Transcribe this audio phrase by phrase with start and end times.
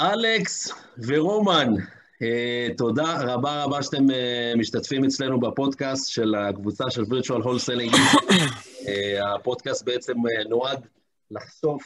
[0.00, 0.72] אלכס
[1.06, 1.74] ורומן,
[2.22, 7.92] אה, תודה רבה רבה שאתם אה, משתתפים אצלנו בפודקאסט של הקבוצה של Virtual Wholesaling.
[9.34, 10.86] הפודקאסט בעצם אה, נועד
[11.30, 11.82] לחשוף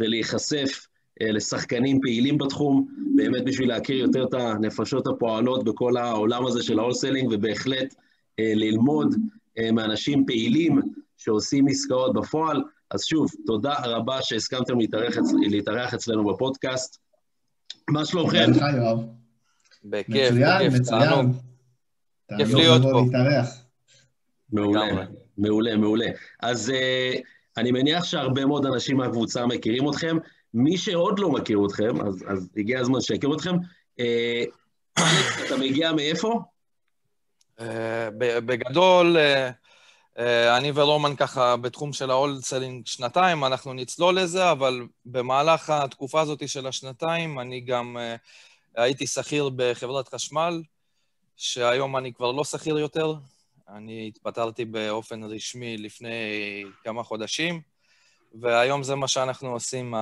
[0.00, 0.86] ולהיחשף
[1.20, 2.86] לשחקנים פעילים בתחום,
[3.16, 7.94] באמת בשביל להכיר יותר את הנפשות הפועלות בכל העולם הזה של ה wholesaling, ובהחלט
[8.38, 9.14] ללמוד
[9.72, 10.82] מאנשים פעילים
[11.16, 12.62] שעושים עסקאות בפועל.
[12.90, 15.14] אז שוב, תודה רבה שהסכמתם להתארח,
[15.50, 17.05] להתארח אצלנו בפודקאסט.
[17.90, 18.46] מה שלומכם?
[19.84, 21.32] בכיף, מצוין, מצוין.
[22.36, 23.04] כיף להיות פה.
[24.52, 25.04] מעולה,
[25.38, 26.06] מעולה, מעולה.
[26.42, 27.20] אז uh,
[27.56, 30.16] אני מניח שהרבה מאוד אנשים מהקבוצה מכירים אתכם.
[30.54, 33.54] מי שעוד לא מכיר אתכם, אז, אז הגיע הזמן שיכירו אתכם.
[34.00, 34.44] אה,
[34.98, 36.40] אלכס, אתה מגיע מאיפה?
[37.58, 37.62] Uh,
[38.18, 39.16] בגדול,
[40.56, 46.48] אני ורומן ככה בתחום של ה wholesaling שנתיים, אנחנו נצלול לזה, אבל במהלך התקופה הזאת
[46.48, 47.96] של השנתיים, אני גם...
[47.96, 48.18] Uh,
[48.76, 50.62] הייתי שכיר בחברת חשמל,
[51.36, 53.14] שהיום אני כבר לא שכיר יותר.
[53.68, 56.14] אני התפטרתי באופן רשמי לפני
[56.84, 57.60] כמה חודשים,
[58.40, 59.94] והיום זה מה שאנחנו עושים,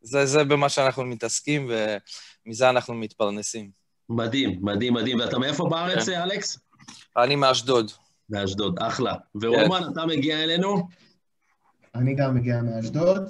[0.00, 1.70] זה, זה במה שאנחנו מתעסקים,
[2.46, 3.70] ומזה אנחנו מתפרנסים.
[4.08, 5.20] מדהים, מדהים, מדהים.
[5.20, 6.20] ואתה מאיפה בארץ, כן.
[6.22, 6.58] אלכס?
[7.16, 7.92] אני מאשדוד.
[8.30, 9.14] מאשדוד, אחלה.
[9.34, 9.80] ורומן.
[9.92, 10.88] אתה מגיע אלינו?
[11.94, 13.22] אני גם מגיע מאשדוד,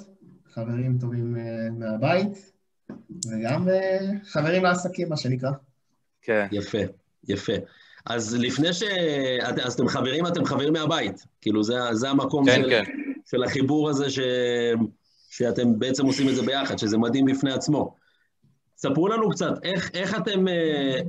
[0.53, 1.39] חברים טובים uh,
[1.79, 2.51] מהבית.
[3.31, 5.51] וגם אה, חברים לעסקים, מה שנקרא.
[6.21, 6.47] כן.
[6.51, 6.77] יפה,
[7.27, 7.53] יפה.
[8.05, 8.83] אז לפני ש...
[9.41, 11.25] אז אתם חברים, אתם חברים מהבית.
[11.41, 12.83] כאילו, זה, זה המקום כן, של, כן.
[13.25, 14.19] של החיבור הזה ש...
[15.29, 17.95] שאתם בעצם עושים את זה ביחד, שזה מדהים בפני עצמו.
[18.77, 20.45] ספרו לנו קצת, איך, איך אתם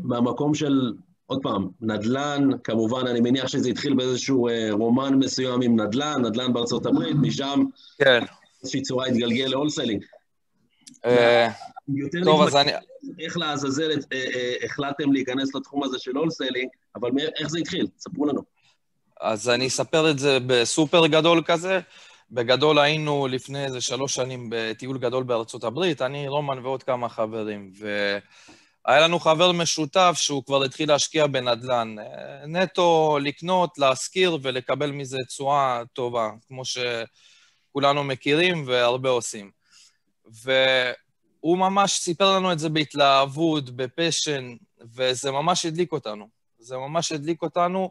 [0.02, 0.92] במקום של,
[1.28, 6.52] עוד פעם, נדל"ן, כמובן, אני מניח שזה התחיל באיזשהו uh, רומן מסוים עם נדל"ן, נדל"ן
[6.52, 7.64] בארצות הברית, משם
[7.98, 8.24] כן.
[8.60, 10.04] באיזושהי צורה התגלגל להולסלינג.
[11.88, 12.72] יותר טוב, אז אני...
[13.18, 17.86] איך לעזאזל אה, אה, החלטתם להיכנס לתחום הזה של הולסלינג, אבל איך זה התחיל?
[17.98, 18.42] ספרו לנו.
[19.20, 21.80] אז אני אספר את זה בסופר גדול כזה.
[22.30, 27.72] בגדול היינו לפני איזה שלוש שנים בטיול גדול בארצות הברית, אני, רומן ועוד כמה חברים,
[28.88, 31.96] והיה לנו חבר משותף שהוא כבר התחיל להשקיע בנדל"ן.
[32.46, 39.50] נטו לקנות, להשכיר ולקבל מזה תשואה טובה, כמו שכולנו מכירים והרבה עושים.
[40.24, 44.54] והוא ממש סיפר לנו את זה בהתלהבות, בפשן,
[44.96, 46.28] וזה ממש הדליק אותנו.
[46.58, 47.90] זה ממש הדליק אותנו,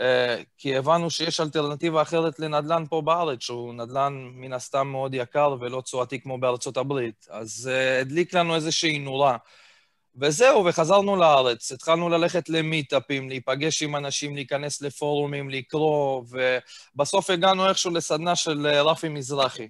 [0.00, 5.56] אה, כי הבנו שיש אלטרנטיבה אחרת לנדל"ן פה בארץ, שהוא נדל"ן מן הסתם מאוד יקר
[5.60, 7.26] ולא צורתי כמו בארצות הברית.
[7.30, 9.36] אז זה הדליק לנו איזושהי נורה.
[10.16, 11.72] וזהו, וחזרנו לארץ.
[11.72, 16.24] התחלנו ללכת למיטאפים, להיפגש עם אנשים, להיכנס לפורומים, לקרוא,
[16.94, 19.68] ובסוף הגענו איכשהו לסדנה של רפי מזרחי.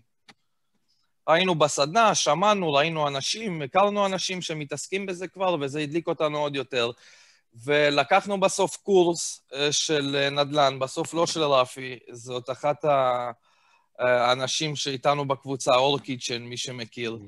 [1.26, 6.90] היינו בסדנה, שמענו, ראינו אנשים, הכרנו אנשים שמתעסקים בזה כבר, וזה הדליק אותנו עוד יותר.
[7.64, 13.30] ולקחנו בסוף קורס אה, של אה, נדל"ן, בסוף לא של רפי, זאת אחת אה,
[13.98, 17.18] האנשים שאיתנו בקבוצה, אור קיצ'ן, מי שמכיר.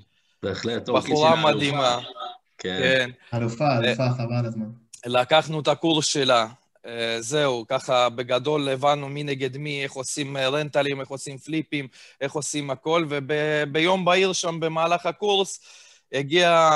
[0.43, 1.99] בהחלט, אור קיצ'ן בחורה מדהימה.
[2.59, 2.79] כן.
[2.83, 3.37] כן.
[3.37, 4.67] אלופה, אלופה, חבל הזמן.
[5.07, 6.47] לקחנו את הקורס שלה,
[6.87, 11.89] אה, זהו, ככה בגדול הבנו מי נגד מי, איך עושים אה, רנטלים, איך עושים פליפים,
[12.21, 15.61] איך עושים הכל, וביום בהיר שם במהלך הקורס
[16.13, 16.71] הגיע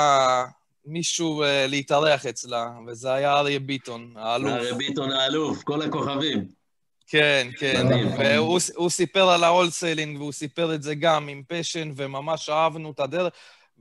[0.85, 4.51] מישהו אה, להתארח אצלה, וזה היה אריה ביטון, האלוף.
[4.51, 6.59] אריה ביטון האלוף, כל הכוכבים.
[7.07, 7.87] כן, כן,
[8.17, 12.99] והוא סיפר על ה wholesaling, והוא סיפר את זה גם עם passion, וממש אהבנו את
[12.99, 13.33] הדרך,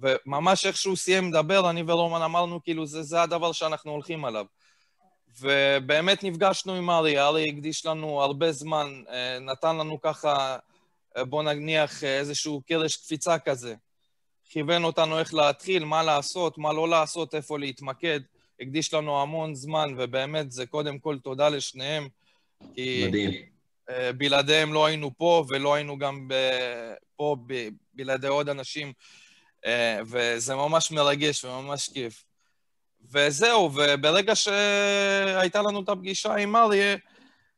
[0.02, 4.44] וממש איך שהוא סיים לדבר, אני ורומן אמרנו, כאילו, זה, זה הדבר שאנחנו הולכים עליו.
[5.40, 10.58] ובאמת נפגשנו עם ארי, ארי הקדיש לנו הרבה זמן, אה, נתן לנו ככה,
[11.16, 13.74] אה, בוא נניח, אה, איזשהו קרש קפיצה כזה.
[14.44, 18.20] כיוון אותנו איך להתחיל, מה לעשות, מה לא לעשות, איפה להתמקד.
[18.60, 22.08] הקדיש לנו המון זמן, ובאמת זה קודם כל תודה לשניהם.
[22.74, 23.32] כי מדהים.
[24.16, 26.28] בלעדיהם לא היינו פה, ולא היינו גם
[27.16, 27.36] פה
[27.94, 28.92] בלעדי עוד אנשים,
[30.06, 32.24] וזה ממש מרגש וממש כיף.
[33.12, 36.96] וזהו, וברגע שהייתה לנו את הפגישה עם אריה,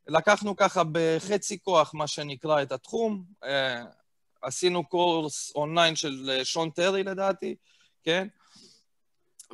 [0.06, 3.24] לקחנו ככה בחצי כוח, מה שנקרא, את התחום.
[3.44, 3.82] אה,
[4.42, 7.54] עשינו קורס אונליין של אה, Sean Terry, לדעתי,
[8.04, 8.28] כן?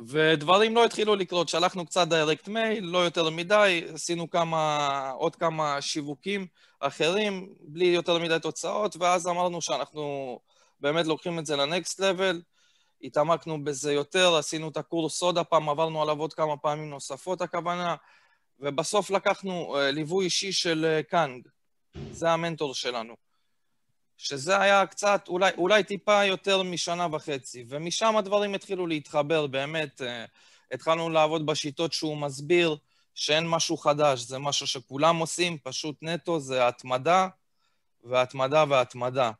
[0.07, 1.49] ודברים לא התחילו לקרות.
[1.49, 6.47] שלחנו קצת direct mail, לא יותר מדי, עשינו כמה, עוד כמה שיווקים
[6.79, 10.39] אחרים, בלי יותר מדי תוצאות, ואז אמרנו שאנחנו
[10.79, 12.41] באמת לוקחים את זה ל next level.
[13.03, 17.95] התעמקנו בזה יותר, עשינו את הקורס עוד הפעם, עברנו עליו עוד כמה פעמים נוספות הכוונה,
[18.59, 21.47] ובסוף לקחנו uh, ליווי אישי של uh, קאנג,
[22.11, 23.15] זה המנטור שלנו.
[24.17, 30.25] שזה היה קצת, אולי, אולי טיפה יותר משנה וחצי, ומשם הדברים התחילו להתחבר, באמת, אה,
[30.71, 32.77] התחלנו לעבוד בשיטות שהוא מסביר,
[33.15, 37.27] שאין משהו חדש, זה משהו שכולם עושים, פשוט נטו, זה התמדה,
[38.03, 39.31] והתמדה והתמדה.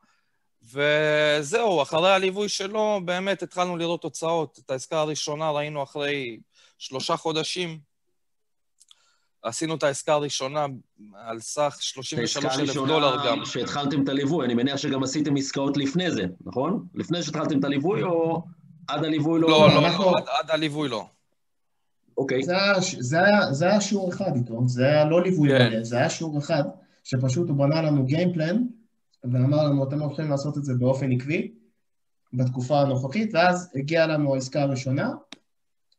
[0.64, 4.60] וזהו, אחרי הליווי שלו, באמת התחלנו לראות תוצאות.
[4.66, 6.40] את העסקה הראשונה ראינו אחרי
[6.78, 7.80] שלושה חודשים.
[9.44, 10.66] עשינו את העסקה הראשונה
[11.16, 13.46] על סך 33,000 דולר גם.
[13.46, 16.86] שהתחלתם את הליווי, אני מניח שגם עשיתם עסקאות לפני זה, נכון?
[16.96, 18.44] לפני שהתחלתם את הליווי, או
[18.88, 19.50] עד הליווי לא?
[19.50, 20.18] לא, לא, אנחנו...
[20.18, 21.06] עד, עד הליווי לא.
[22.18, 22.44] אוקיי.
[22.44, 23.20] זה היה, זה,
[23.52, 25.84] זה היה שיעור אחד איתו, זה היה לא ליווי כן.
[25.84, 26.64] זה היה שיעור אחד,
[27.04, 28.64] שפשוט הוא בנה לנו גיימפלן,
[29.32, 31.52] ואמר לנו, אתם הולכים לעשות את זה באופן עקבי,
[32.34, 35.14] בתקופה הנוכחית, ואז הגיעה לנו העסקה הראשונה,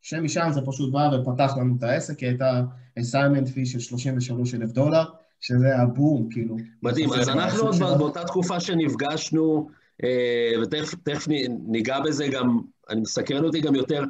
[0.02, 2.62] שמשם זה פשוט בא ופתח לנו את העסק, כי הייתה
[3.00, 5.04] assignment fee של 33 אלף דולר,
[5.40, 6.56] שזה היה בום, כאילו.
[6.82, 9.68] מדהים, אז אנחנו עוד באותה תקופה שנפגשנו,
[10.04, 11.28] אה, ותכף
[11.66, 12.60] ניגע בזה גם,
[12.90, 14.04] אני מסקרן אותי גם יותר,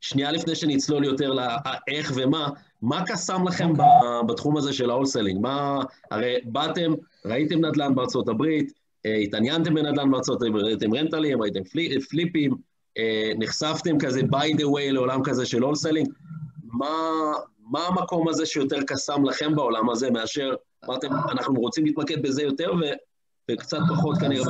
[0.00, 2.48] שנייה לפני שנצלול יותר לאיך ומה,
[2.82, 3.72] מה קסם לכם
[4.28, 5.40] בתחום הזה של ה wholesaling?
[5.40, 6.94] מה, הרי באתם,
[7.24, 8.72] ראיתם נדל"ן בארצות הברית,
[9.06, 11.64] אה, התעניינתם בנדל"ן בארצות הברית, ראיתם רנטלים, ראיתם
[12.10, 12.54] פליפים,
[12.98, 16.08] אה, נחשפתם כזה by the way לעולם כזה של wholesaling,
[16.64, 16.88] מה,
[17.70, 20.54] מה המקום הזה שיותר קסם לכם בעולם הזה מאשר,
[20.84, 22.84] אמרתם, אנחנו רוצים להתמקד בזה יותר ו,
[23.50, 24.44] וקצת פחות כנראה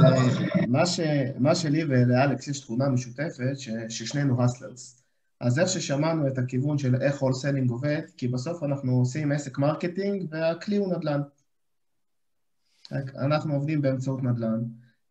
[0.69, 1.01] מה, ש,
[1.39, 5.06] מה שלי ולאלכס יש תכונה משותפת, ש, ששנינו hustlers.
[5.41, 10.27] אז איך ששמענו את הכיוון של איך wholesaling עובד, כי בסוף אנחנו עושים עסק marketing
[10.31, 11.21] והכלי הוא נדל"ן.
[13.17, 14.63] אנחנו עובדים באמצעות נדל"ן.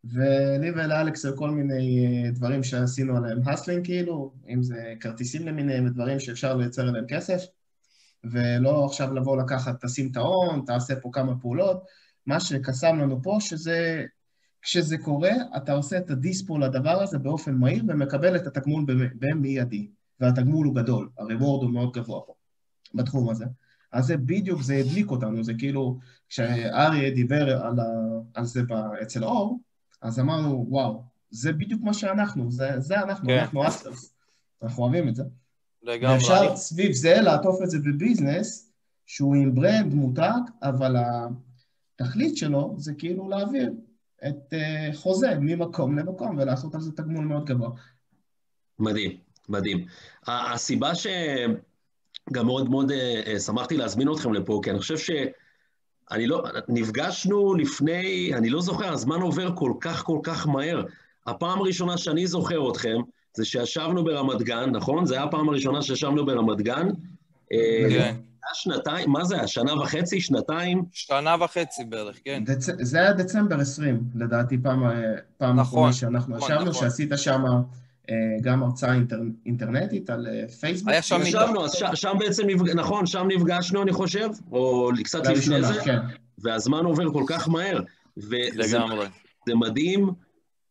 [0.04, 5.86] ולי ולאלכס היו כל מיני אה, דברים שעשינו עליהם hustling כאילו, אם זה כרטיסים למיניהם
[5.86, 7.42] ודברים שאפשר לייצר עליהם כסף,
[8.24, 11.84] ולא עכשיו לבוא לקחת, תשים את ההון, תעשה פה כמה פעולות.
[12.26, 14.04] מה שקסם לנו פה, שזה,
[14.62, 18.84] כשזה קורה, אתה עושה את ה dispo לדבר הזה באופן מהיר ומקבל את התגמול
[19.14, 19.90] במיידי,
[20.20, 22.34] והתגמול הוא גדול, ה reward הוא מאוד גבוה פה,
[22.94, 23.44] בתחום הזה.
[23.92, 25.98] אז זה בדיוק, זה הדליק אותנו, זה כאילו,
[26.28, 27.84] כשאריה דיבר על, ה,
[28.34, 28.62] על זה
[29.02, 29.60] אצל אור,
[30.02, 33.38] אז אמרנו, וואו, זה בדיוק מה שאנחנו, זה, זה אנחנו, כן.
[33.38, 34.14] אנחנו hustlers.
[34.62, 35.22] אנחנו אוהבים את זה.
[35.82, 36.14] לגמרי.
[36.14, 38.72] ואפשר סביב זה לעטוף את זה ב business,
[39.06, 40.96] שהוא עם brand מותג, אבל
[42.00, 43.72] התכלית שלו זה כאילו להעביר
[44.28, 47.70] את uh, חוזה ממקום למקום ולעשות על זה תגמול מאוד גבוה.
[48.78, 49.16] מדהים,
[49.48, 49.86] מדהים.
[50.26, 55.10] הסיבה שגם מאוד מאוד uh, שמחתי להזמין אתכם לפה, כי אני חושב ש...
[56.10, 60.84] אני לא, נפגשנו לפני, אני לא זוכר, הזמן עובר כל כך כל כך מהר.
[61.26, 62.96] הפעם הראשונה שאני זוכר אתכם,
[63.34, 65.06] זה שישבנו ברמת גן, נכון?
[65.06, 66.88] זו הייתה הפעם הראשונה שישבנו ברמת גן.
[67.52, 68.14] אה, כן.
[68.44, 69.46] היה שנתיים, מה זה היה?
[69.46, 70.20] שנה וחצי?
[70.20, 70.84] שנתיים?
[70.92, 72.44] שנה וחצי בערך, כן.
[72.44, 72.66] דצ...
[72.80, 74.92] זה היה דצמבר 20, לדעתי, פעם, אה,
[75.38, 76.82] פעם נכון, שאנחנו נכון, ישבנו, נכון.
[76.82, 77.60] שעשית שם אה,
[78.42, 79.20] גם הרצאה אינטר...
[79.46, 80.26] אינטרנטית על
[80.60, 80.90] פייסבוק.
[80.90, 81.82] היה שם ישבנו, אז ש...
[81.94, 82.70] שם בעצם, נפג...
[82.74, 85.98] נכון, שם נפגשנו, אני חושב, או קצת לפני זה, כן.
[86.38, 87.80] והזמן עובר כל כך מהר.
[88.54, 89.06] לגמרי.
[89.48, 90.25] זה מדהים.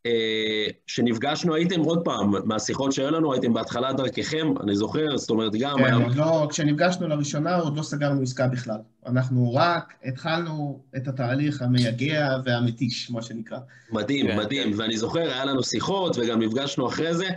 [0.06, 5.52] אה, שנפגשנו, הייתם עוד פעם, מהשיחות שהיו לנו, הייתם בהתחלה דרככם, אני זוכר, זאת אומרת,
[5.60, 5.78] גם...
[5.78, 5.96] כן, היה...
[5.96, 8.78] עוד לא, כשנפגשנו לראשונה, עוד לא סגרנו עסקה בכלל.
[9.06, 13.58] אנחנו רק התחלנו את התהליך המייגע והמתיש, מה שנקרא.
[13.92, 14.80] מדהים, כן, מדהים, כן.
[14.80, 17.28] ואני זוכר, היה לנו שיחות, וגם נפגשנו אחרי זה,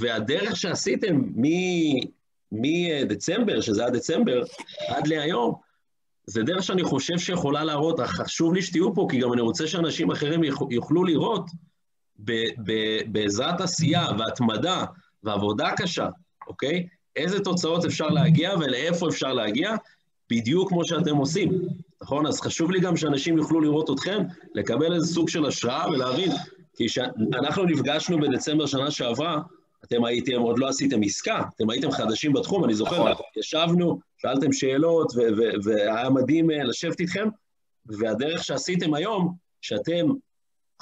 [0.00, 1.22] והדרך שעשיתם
[2.52, 4.42] מדצמבר, שזה היה דצמבר,
[4.88, 5.54] עד להיום,
[6.26, 10.10] זה דרך שאני חושב שיכולה להראות, חשוב לי שתהיו פה, כי גם אני רוצה שאנשים
[10.10, 10.40] אחרים
[10.70, 11.50] יוכלו לראות
[13.06, 14.84] בעזרת עשייה והתמדה
[15.22, 16.08] ועבודה קשה,
[16.46, 16.86] אוקיי?
[17.16, 19.74] איזה תוצאות אפשר להגיע ולאיפה אפשר להגיע,
[20.30, 21.52] בדיוק כמו שאתם עושים,
[22.02, 22.26] נכון?
[22.26, 24.18] אז חשוב לי גם שאנשים יוכלו לראות אתכם,
[24.54, 26.32] לקבל איזה סוג של השראה ולהבין,
[26.76, 29.40] כי כשאנחנו נפגשנו בדצמבר שנה שעברה,
[29.84, 33.26] אתם הייתם, עוד לא עשיתם עסקה, אתם הייתם חדשים בתחום, אני זוכר, נכון.
[33.36, 35.12] ישבנו, שאלתם שאלות,
[35.64, 37.28] והיה מדהים אה, לשבת איתכם,
[37.86, 40.06] והדרך שעשיתם היום, שאתם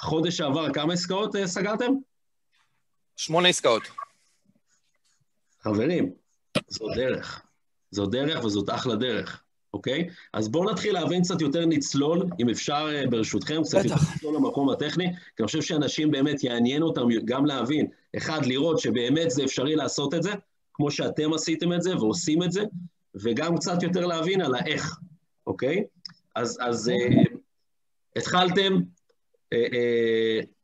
[0.01, 1.91] חודש שעבר, כמה עסקאות uh, סגרתם?
[3.17, 3.83] שמונה עסקאות.
[5.61, 6.13] חברים,
[6.67, 7.41] זו דרך.
[7.91, 10.09] זו דרך וזאת אחלה דרך, אוקיי?
[10.33, 14.69] אז בואו נתחיל להבין קצת יותר, נצלול, אם אפשר uh, ברשותכם, קצת יותר נצלול למקום
[14.69, 17.87] הטכני, כי אני חושב שאנשים באמת יעניין אותם גם להבין,
[18.17, 20.31] אחד, לראות שבאמת זה אפשרי לעשות את זה,
[20.73, 22.63] כמו שאתם עשיתם את זה ועושים את זה,
[23.15, 24.97] וגם קצת יותר להבין על האיך,
[25.47, 25.83] אוקיי?
[26.35, 27.37] אז, אז uh,
[28.15, 28.94] התחלתם, אה, אה,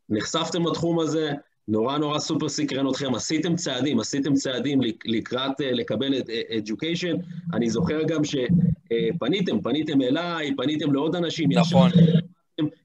[0.09, 1.31] נחשפתם לתחום הזה,
[1.67, 7.17] נורא נורא סופר סקרן אתכם, עשיתם צעדים, עשיתם צעדים לקראת אה, לקבל את education.
[7.53, 11.49] אני זוכר גם שפניתם, פניתם אליי, פניתם לעוד אנשים.
[11.51, 11.89] נכון.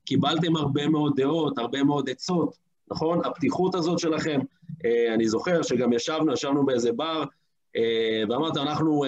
[0.05, 2.57] קיבלתם הרבה מאוד דעות, הרבה מאוד עצות,
[2.91, 3.21] נכון?
[3.25, 4.41] הפתיחות הזאת שלכם,
[4.85, 7.25] אה, אני זוכר שגם ישבנו, ישבנו באיזה בר,
[7.76, 9.05] אה, ואמרת, אנחנו,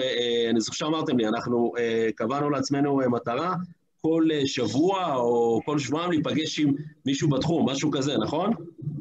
[0.49, 1.73] אני זוכר שאמרתם לי, אנחנו
[2.15, 3.55] קבענו לעצמנו מטרה,
[4.01, 6.73] כל שבוע או כל שבועיים להיפגש עם
[7.05, 8.53] מישהו בתחום, משהו כזה, נכון?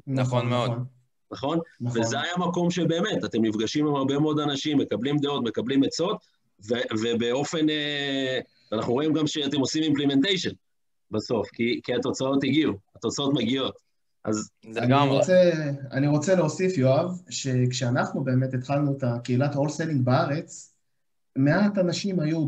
[0.07, 0.71] נכון מאוד.
[0.71, 0.85] נכון?
[1.31, 1.59] נכון?
[1.95, 6.27] וזה היה מקום שבאמת, אתם נפגשים עם הרבה מאוד אנשים, מקבלים דעות, מקבלים עצות,
[6.71, 8.41] ו- ובאופן, אה,
[8.73, 10.51] אנחנו רואים גם שאתם עושים implementation
[11.11, 13.75] בסוף, כי, כי התוצאות הגיעו, התוצאות מגיעות.
[14.25, 14.51] אז...
[14.77, 15.53] אני רוצה,
[15.93, 20.75] אני רוצה להוסיף, יואב, שכשאנחנו באמת התחלנו את הקהילת wholesaling בארץ,
[21.39, 22.47] מעט אנשים היו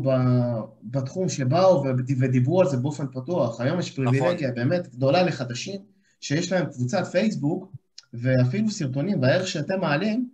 [0.83, 1.83] בתחום שבאו
[2.19, 3.61] ודיברו על זה באופן פתוח.
[3.61, 4.55] היום יש פריבילגיה נכון.
[4.55, 5.81] באמת גדולה לחדשים,
[6.21, 7.71] שיש להם קבוצת פייסבוק,
[8.13, 10.29] ואפילו סרטונים בערך שאתם מעלים,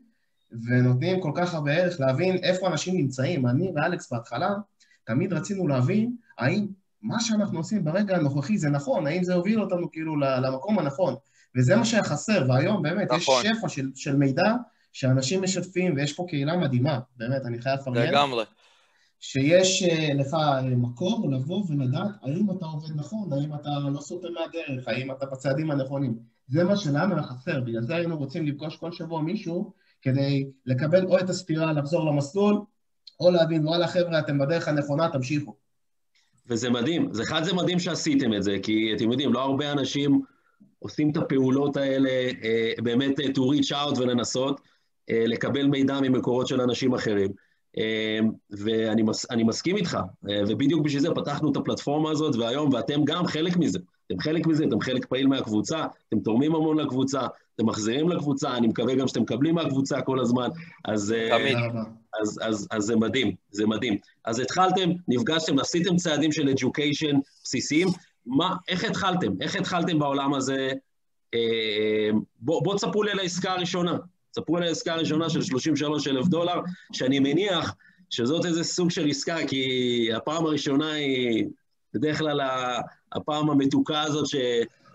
[0.51, 3.47] ונותנים כל כך הרבה ערך להבין איפה אנשים נמצאים.
[3.47, 4.49] אני ואלכס בהתחלה,
[5.03, 6.67] תמיד רצינו להבין האם
[7.01, 11.15] מה שאנחנו עושים ברגע הנוכחי זה נכון, האם זה הוביל אותנו כאילו למקום הנכון.
[11.55, 13.45] וזה מה שהיה חסר, והיום באמת נכון.
[13.45, 14.53] יש שפע של, של מידע
[14.97, 18.07] שאנשים משתפים, ויש פה קהילה מדהימה, באמת, אני חייב לפרגן.
[18.07, 18.43] לגמרי.
[19.19, 24.27] שיש אה, לך אה, מקום לבוא ולדעת האם אתה עובד נכון, האם אתה לא סוטה
[24.29, 26.17] מהדרך, האם אתה בצעדים הנכונים.
[26.47, 31.05] זה מה שלנו היה חסר, בגלל זה היינו רוצים לפגוש כל שבוע מישהו כדי לקבל
[31.05, 32.61] או את הסתירה, לחזור למסלול,
[33.19, 35.55] או להבין, וואלה חבר'ה, אתם בדרך הנכונה, תמשיכו.
[36.47, 40.21] וזה מדהים, זה אחד זה מדהים שעשיתם את זה, כי אתם יודעים, לא הרבה אנשים
[40.79, 42.09] עושים את הפעולות האלה
[42.43, 44.61] אה, באמת to reach out ולנסות
[45.09, 47.31] לקבל מידע ממקורות של אנשים אחרים.
[48.51, 53.57] ואני מס, מסכים איתך, ובדיוק בשביל זה פתחנו את הפלטפורמה הזאת, והיום, ואתם גם חלק
[53.57, 53.79] מזה.
[54.07, 57.21] אתם חלק מזה, אתם חלק פעיל מהקבוצה, אתם תורמים המון לקבוצה,
[57.55, 60.49] אתם מחזירים לקבוצה, אני מקווה גם שאתם מקבלים מהקבוצה כל הזמן,
[60.85, 61.57] אז, אה, תמיד.
[62.21, 63.97] אז, אז, אז, אז זה מדהים, זה מדהים.
[64.25, 67.87] אז התחלתם, נפגשתם, עשיתם צעדים של education בסיסיים,
[68.25, 69.41] מה, איך התחלתם?
[69.41, 70.71] איך התחלתם בעולם הזה?
[71.33, 72.09] אה,
[72.39, 73.97] בואו בוא תספרו לי על העסקה הראשונה.
[74.37, 76.61] תספרו לי על העסקה הראשונה של 33 אלף דולר,
[76.93, 77.75] שאני מניח
[78.09, 81.45] שזאת איזה סוג של עסקה, כי הפעם הראשונה היא
[81.93, 82.41] בדרך כלל
[83.11, 84.35] הפעם המתוקה הזאת ש,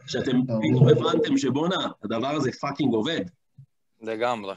[0.06, 3.20] שאתם פתאום הבנתם שבואנה, הדבר הזה fucking עובד.
[4.02, 4.54] לגמרי.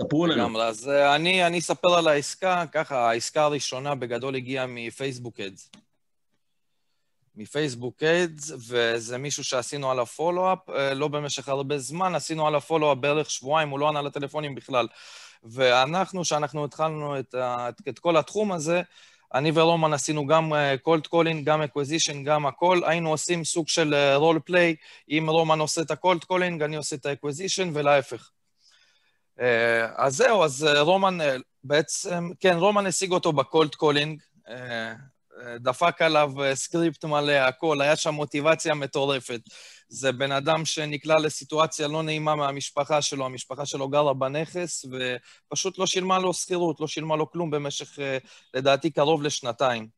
[0.00, 0.42] ספרו לנו.
[0.42, 0.62] לגמרי.
[0.62, 5.70] אז uh, אני, אני אספר על העסקה, ככה, העסקה הראשונה בגדול הגיעה מפייסבוק ads.
[7.34, 12.98] מפייסבוק ads, וזה מישהו שעשינו עליו follow-up, uh, לא במשך הרבה זמן, עשינו עליו follow-up
[12.98, 14.86] בערך שבועיים, הוא לא ענה לטלפונים בכלל.
[15.44, 18.82] ואנחנו, כשאנחנו התחלנו את, את, את כל התחום הזה,
[19.34, 22.80] אני ורומן עשינו גם cold uh, calling, גם acquisition, גם הכל.
[22.86, 24.76] היינו עושים סוג של role uh, play,
[25.08, 28.30] אם רומן עושה את ה cold calling, אני עושה את ה acquisition, ולהפך.
[29.96, 31.18] אז זהו, אז רומן
[31.64, 34.20] בעצם, כן, רומן השיג אותו ב cold calling,
[35.60, 39.40] דפק עליו סקריפט מלא, הכל, היה שם מוטיבציה מטורפת.
[39.88, 45.86] זה בן אדם שנקלע לסיטואציה לא נעימה מהמשפחה שלו, המשפחה שלו גרה בנכס, ופשוט לא
[45.86, 48.18] שילמה לו שכירות, לא שילמה לו כלום במשך, אה,
[48.54, 49.88] לדעתי, קרוב לשנתיים.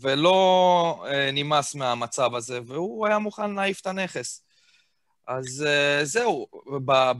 [0.00, 4.42] ולא אה, נמאס מהמצב הזה, והוא היה מוכן להעיף את הנכס.
[5.28, 6.46] אז אה, זהו,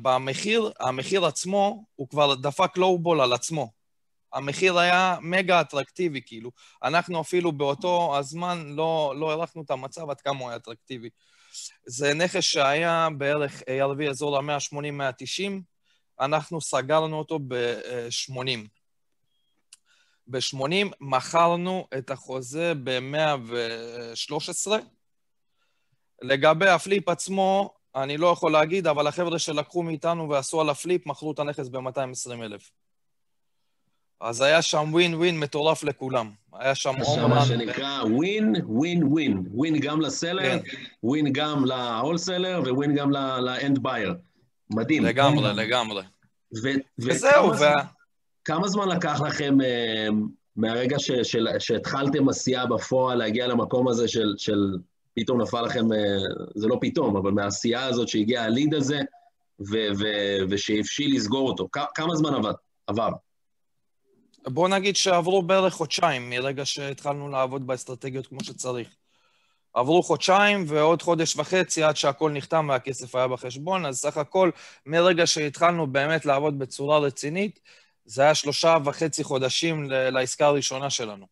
[0.03, 3.76] במחיר, המחיר עצמו, הוא כבר דפק lowball על עצמו.
[4.37, 6.51] המחיר היה מגה אטרקטיבי, כאילו.
[6.83, 11.09] אנחנו אפילו באותו הזמן לא, לא הערכנו את המצב עד כמה הוא היה אטרקטיבי.
[11.87, 15.53] זה נכס שהיה בערך ARV אזור ה-180-190,
[16.21, 18.69] אנחנו סגרנו אותו ב-80.
[20.27, 24.71] ב-80 מכרנו את החוזה ב-113.
[26.23, 30.77] לגבי ה flip עצמו, אני לא יכול להגיד, אבל החבר'ה שלקחו מאיתנו ועשו על ה
[30.77, 32.71] flip, מכרו את הנכס ב-220 אלף.
[34.21, 36.31] אז היה שם ווין ווין מטורף לכולם.
[36.53, 37.31] היה שם אומן...
[37.31, 39.45] מה שנקרא ווין, ווין, ווין.
[39.51, 40.59] ווין גם לסלר,
[41.03, 44.15] ווין גם להולסלר ווין גם לאנד בייר.
[44.71, 45.05] מדהים.
[45.05, 46.03] לגמרי, לגמרי.
[46.99, 47.65] וזהו, ו...
[48.45, 50.15] כמה זמן לקח לכם uh,
[50.57, 50.97] מהרגע
[51.59, 54.77] שהתחלתם עשייה בפועל להגיע למקום הזה של,
[55.15, 55.95] פתאום נפל לכם, uh,
[56.55, 59.01] זה לא פתאום, אבל מהעשייה הזאת שהגיע הליד הזה,
[60.49, 62.31] ושהבשיל לסגור אותו, כמה זמן
[62.87, 63.11] עבר?
[64.49, 68.89] בוא נגיד שעברו בערך חודשיים מרגע שהתחלנו לעבוד באסטרטגיות כמו שצריך.
[69.75, 74.51] עברו חודשיים ועוד חודש וחצי עד שהכל נחתם והכסף היה בחשבון, אז סך הכל,
[74.87, 77.61] מרגע שהתחלנו באמת לעבוד בצורה רצינית,
[78.05, 81.27] זה היה שלושה וחצי חודשים לעסקה הראשונה שלנו.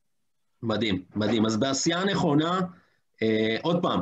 [0.62, 1.46] מדהים, מדהים.
[1.46, 2.60] אז בעשייה נכונה,
[3.22, 4.00] אה, עוד פעם,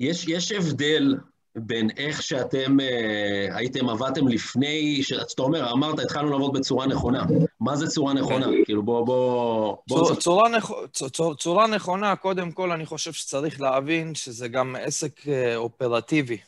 [0.00, 1.14] יש, יש הבדל
[1.56, 7.24] בין איך שאתם אה, הייתם, עבדתם לפני, שאתה אומר, אמרת, התחלנו לעבוד בצורה נכונה.
[7.60, 8.46] מה זה צורה נכונה?
[8.46, 8.64] כן.
[8.64, 9.06] כאילו, בוא...
[9.06, 10.72] בוא, בוא צור, צורה, נכ...
[10.92, 16.38] צור, צורה נכונה, קודם כל, אני חושב שצריך להבין שזה גם עסק אה, אופרטיבי.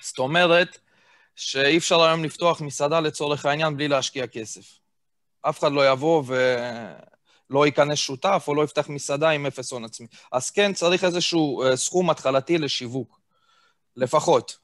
[0.00, 0.78] זאת אומרת,
[1.36, 4.78] שאי אפשר היום לפתוח מסעדה לצורך העניין בלי להשקיע כסף.
[5.42, 10.06] אף אחד לא יבוא ולא ייכנס שותף או לא יפתח מסעדה עם אפס הון עצמי.
[10.32, 13.17] אז כן, צריך איזשהו אה, סכום התחלתי לשיווק,
[13.96, 14.58] לפחות.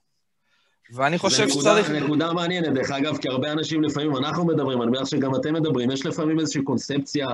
[0.95, 1.91] ואני חושב שצריך...
[1.91, 5.91] נקודה מעניינת, דרך אגב, כי הרבה אנשים לפעמים, אנחנו מדברים, אני מניח שגם אתם מדברים,
[5.91, 7.29] יש לפעמים איזושהי קונספציה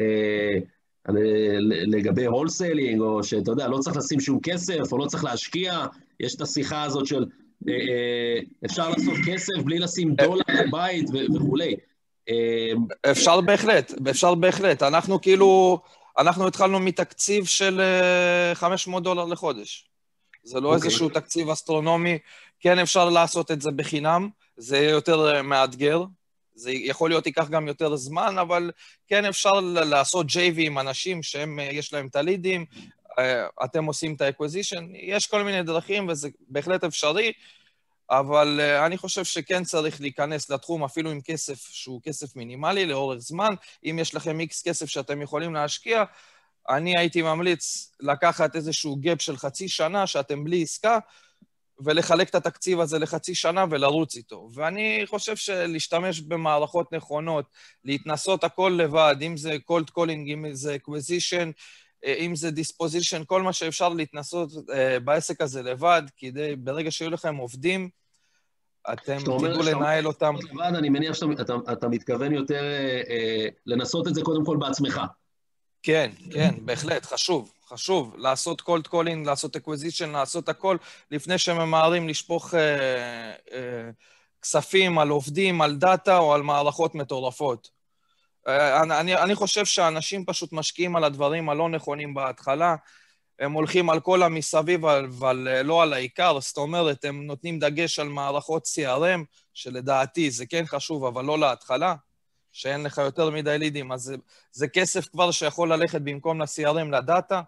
[0.00, 0.58] אה,
[1.86, 5.86] לגבי הולסיילינג, או שאתה יודע, לא צריך לשים שום כסף, או לא צריך להשקיע,
[6.20, 7.26] יש את השיחה הזאת של
[7.68, 11.76] אה, אה, אפשר לעשות כסף בלי לשים דולר בבית וכולי.
[12.28, 12.72] אה,
[13.10, 14.82] אפשר בהחלט, אפשר בהחלט.
[14.82, 15.78] אנחנו כאילו,
[16.18, 17.80] אנחנו התחלנו מתקציב של
[18.54, 19.88] 500 דולר לחודש.
[20.44, 20.74] זה לא okay.
[20.74, 20.88] okay.
[20.88, 22.18] איזשהו תקציב אסטרונומי.
[22.60, 26.04] כן אפשר לעשות את זה בחינם, זה יהיה יותר מאתגר.
[26.54, 28.70] זה יכול להיות ייקח גם יותר זמן, אבל
[29.08, 32.64] כן אפשר לעשות JV עם אנשים שהם, יש להם את הלידים,
[33.64, 37.32] אתם עושים את ה acquisition, יש כל מיני דרכים וזה בהחלט אפשרי,
[38.10, 43.54] אבל אני חושב שכן צריך להיכנס לתחום אפילו עם כסף שהוא כסף מינימלי לאורך זמן.
[43.84, 46.04] אם יש לכם איקס כסף שאתם יכולים להשקיע,
[46.68, 50.98] אני הייתי ממליץ לקחת איזשהו גאפ של חצי שנה שאתם בלי עסקה,
[51.80, 54.48] ולחלק את התקציב הזה לחצי שנה ולרוץ איתו.
[54.54, 57.44] ואני חושב שלהשתמש במערכות נכונות,
[57.84, 61.52] להתנסות הכל לבד, אם זה cold calling, אם זה acquisition,
[62.04, 67.10] אה, אם זה disposition, כל מה שאפשר להתנסות uh, בעסק הזה לבד, כדי, ברגע שיהיו
[67.10, 67.88] לכם עובדים,
[68.92, 70.34] אתם תדעו לנהל אותם.
[70.52, 74.56] לבד, אני מניח שאתה אתה, אתה מתכוון יותר uh, uh, לנסות את זה קודם כל
[74.60, 75.00] בעצמך.
[75.84, 78.14] כן, כן, בהחלט, חשוב, חשוב.
[78.18, 80.76] לעשות cold calling, לעשות acquisition, לעשות הכל,
[81.10, 82.56] לפני שממהרים לשפוך uh,
[83.48, 83.52] uh,
[84.42, 87.70] כספים על עובדים, על דאטה או על מערכות מטורפות.
[88.48, 92.76] אה, אני, אני חושב שאנשים פשוט משקיעים על הדברים הלא נכונים בהתחלה.
[93.38, 96.40] הם הולכים על כל המסביב, אבל אה, לא על העיקר.
[96.40, 101.94] זאת אומרת, הם נותנים דגש על מערכות CRM, שלדעתי זה כן חשוב, אבל לא להתחלה,
[102.54, 104.16] שאין לך יותר מדי לידים, אז זה,
[104.52, 107.42] זה כסף כבר שיכול ללכת במקום ל-CRM לדאטה.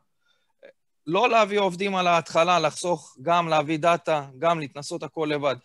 [1.06, 5.56] לא להביא עובדים על ההתחלה, לחסוך גם להביא דאטה, גם להתנסות הכל לבד.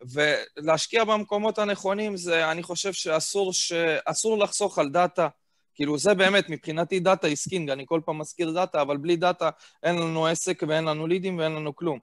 [0.00, 3.72] ולהשקיע במקומות הנכונים זה, אני חושב שאסור ש...
[4.04, 5.28] אסור לחסוך על דאטה.
[5.74, 9.50] כאילו, זה באמת, מבחינתי data is king, אני כל פעם מזכיר דאטה, אבל בלי דאטה
[9.82, 11.98] אין לנו עסק ואין לנו לידים ואין לנו כלום.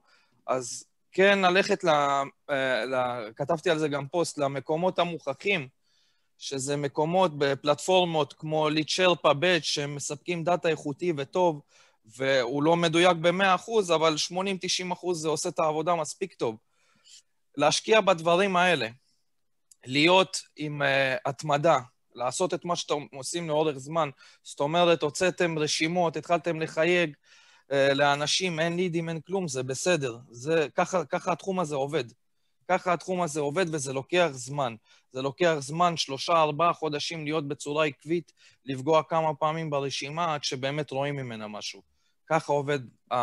[0.46, 1.88] אז כן, ללכת ל...
[2.50, 2.94] אה, ל...
[3.36, 5.68] כתבתי על זה גם פוסט, למקומות המוכחים,
[6.38, 11.60] שזה מקומות בפלטפורמות כמו ליצ'רפה ב' שהם מספקים דאטה איכותי וטוב,
[12.16, 14.14] והוא לא מדויק ב-100%, אבל
[14.92, 16.56] 80-90% זה עושה את העבודה מספיק טוב.
[17.56, 18.88] להשקיע בדברים האלה,
[19.86, 20.84] להיות עם uh,
[21.26, 21.78] התמדה,
[22.14, 24.10] לעשות את מה שאתם עושים לאורך זמן.
[24.42, 27.14] זאת אומרת, הוצאתם רשימות, התחלתם לחייג
[27.70, 30.18] uh, לאנשים, אין לידים, אין כלום, זה בסדר.
[30.30, 32.04] זה, ככה, ככה התחום הזה עובד.
[32.68, 34.74] ככה התחום הזה עובד וזה לוקח זמן.
[35.12, 38.32] זה לוקח זמן, שלושה, ארבעה חודשים להיות בצורה עקבית,
[38.66, 41.82] לפגוע כמה פעמים ברשימה עד שבאמת רואים ממנה משהו.
[42.30, 42.78] ככה, עובד,
[43.12, 43.16] uh,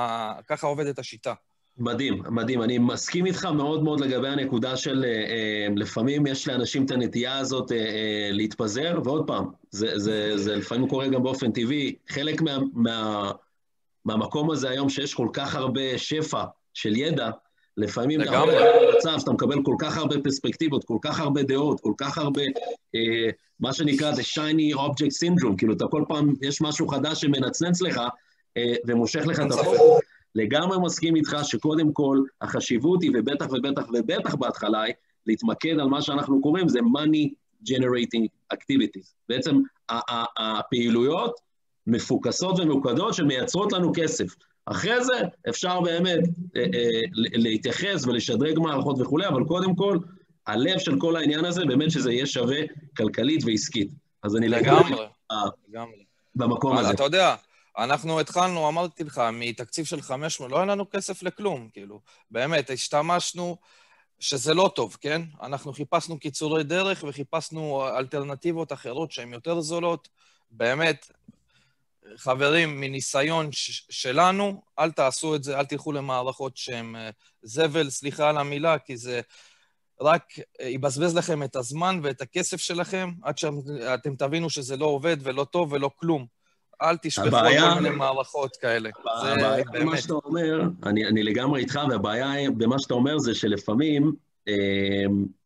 [0.47, 1.33] ככה עובדת השיטה.
[1.77, 2.61] מדהים, מדהים.
[2.61, 7.37] אני מסכים איתך מאוד מאוד לגבי הנקודה של אה, אה, לפעמים יש לאנשים את הנטייה
[7.37, 11.95] הזאת אה, אה, להתפזר, ועוד פעם, זה, זה, זה לפעמים קורה גם באופן טבעי.
[12.09, 13.31] חלק מה, מה,
[14.05, 17.29] מהמקום הזה היום שיש כל כך הרבה שפע של ידע,
[17.77, 21.93] לפעמים אתה רואה מצב שאתה מקבל כל כך הרבה פרספקטיבות, כל כך הרבה דעות, כל
[21.97, 22.41] כך הרבה,
[22.95, 27.81] אה, מה שנקרא the shiny object syndrome, כאילו אתה כל פעם, יש משהו חדש שמנצנץ
[27.81, 28.01] לך
[28.57, 29.99] אה, ומושך לך את הפוקוס.
[30.35, 34.93] לגמרי מסכים איתך שקודם כל החשיבות היא, ובטח ובטח ובטח בהתחלה, היא
[35.27, 37.29] להתמקד על מה שאנחנו קוראים, זה money
[37.69, 39.13] generating activities.
[39.29, 39.55] בעצם
[40.37, 41.39] הפעילויות
[41.87, 44.25] מפוקסות וממוקדות שמייצרות לנו כסף.
[44.65, 45.13] אחרי זה
[45.49, 46.19] אפשר באמת
[46.55, 49.97] אה, אה, להתייחס ולשדרג מערכות וכולי, אבל קודם כל,
[50.47, 52.59] הלב של כל העניין הזה, באמת שזה יהיה שווה
[52.97, 53.89] כלכלית ועסקית.
[54.23, 55.05] אז אני לגמרי,
[55.69, 56.05] לגמרי.
[56.35, 56.91] במקום הזה.
[56.91, 57.35] אתה יודע,
[57.77, 61.99] אנחנו התחלנו, אמרתי לך, מתקציב של 500, לא היה לנו כסף לכלום, כאילו.
[62.31, 63.57] באמת, השתמשנו,
[64.19, 65.21] שזה לא טוב, כן?
[65.41, 70.07] אנחנו חיפשנו קיצורי דרך וחיפשנו אלטרנטיבות אחרות שהן יותר זולות.
[70.51, 71.11] באמת,
[72.17, 73.49] חברים, מניסיון
[73.89, 77.09] שלנו, אל תעשו את זה, אל תלכו למערכות שהן אה,
[77.43, 79.21] זבל, סליחה על המילה, כי זה
[80.01, 80.23] רק
[80.61, 85.43] אה, יבזבז לכם את הזמן ואת הכסף שלכם, עד שאתם תבינו שזה לא עובד ולא
[85.43, 86.25] טוב ולא כלום.
[86.81, 88.89] אל תשפכו על כל מיני מערכות כאלה.
[89.05, 94.13] הבעיה במה שאתה אומר, אני, אני לגמרי איתך, והבעיה במה שאתה אומר זה שלפעמים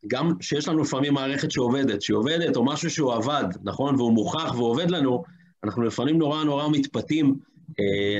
[0.08, 3.96] גם שיש לנו לפעמים מערכת שעובדת, שהיא עובדת, או משהו שהוא עבד, נכון?
[3.96, 5.24] והוא מוכח ועובד לנו,
[5.64, 7.36] אנחנו לפעמים נורא נורא מתפתים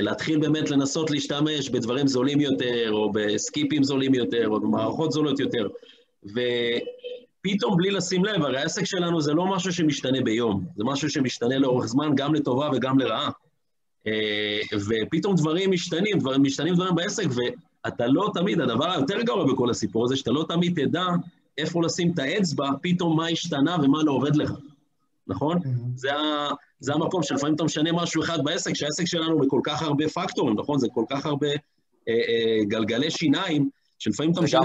[0.00, 5.68] להתחיל באמת לנסות להשתמש בדברים זולים יותר, או בסקיפים זולים יותר, או במערכות זולות יותר.
[6.24, 11.58] ופתאום בלי לשים לב, הרי העסק שלנו זה לא משהו שמשתנה ביום, זה משהו שמשתנה
[11.58, 13.30] לאורך זמן גם לטובה וגם לרעה.
[14.74, 17.26] ופתאום דברים משתנים, דברים, משתנים דברים בעסק,
[17.84, 21.06] ואתה לא תמיד, הדבר היותר גרוע בכל הסיפור הזה, שאתה לא תמיד תדע
[21.58, 24.52] איפה לשים את האצבע, פתאום מה השתנה ומה לא עובד לך,
[25.30, 25.58] נכון?
[25.58, 25.94] Mm-hmm.
[25.94, 26.48] זה, ה,
[26.80, 30.78] זה המקום שלפעמים אתה משנה משהו אחד בעסק, שהעסק שלנו בכל כך הרבה פקטורים, נכון?
[30.78, 31.54] זה כל כך הרבה אה,
[32.08, 34.60] אה, גלגלי שיניים, שלפעמים אתה משנה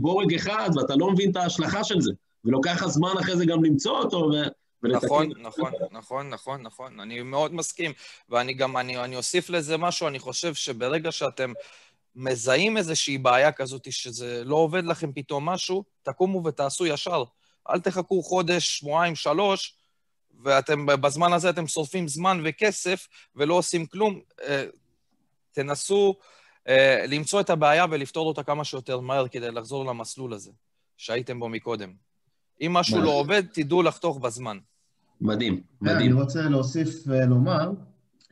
[0.00, 2.12] בורג אחד ואתה לא מבין את ההשלכה של זה,
[2.44, 4.42] ולוקח לך זמן אחרי זה גם למצוא אותו ו...
[4.82, 7.92] נכון, נכון, נכון, נכון, נכון, אני מאוד מסכים.
[8.28, 11.52] ואני גם, אני, אני אוסיף לזה משהו, אני חושב שברגע שאתם
[12.16, 17.24] מזהים איזושהי בעיה כזאת, שזה לא עובד לכם פתאום משהו, תקומו ותעשו ישר.
[17.70, 19.74] אל תחכו חודש, שבועיים, שלוש,
[20.44, 24.20] ואתם, בזמן הזה אתם שורפים זמן וכסף ולא עושים כלום.
[24.42, 24.64] אה,
[25.52, 26.14] תנסו
[26.68, 30.50] אה, למצוא את הבעיה ולפתור אותה כמה שיותר מהר כדי לחזור למסלול הזה
[30.96, 31.92] שהייתם בו מקודם.
[32.60, 34.58] אם משהו לא עובד, תדעו לחתוך בזמן.
[35.20, 36.12] מדהים, מדהים.
[36.12, 37.72] אני רוצה להוסיף ולומר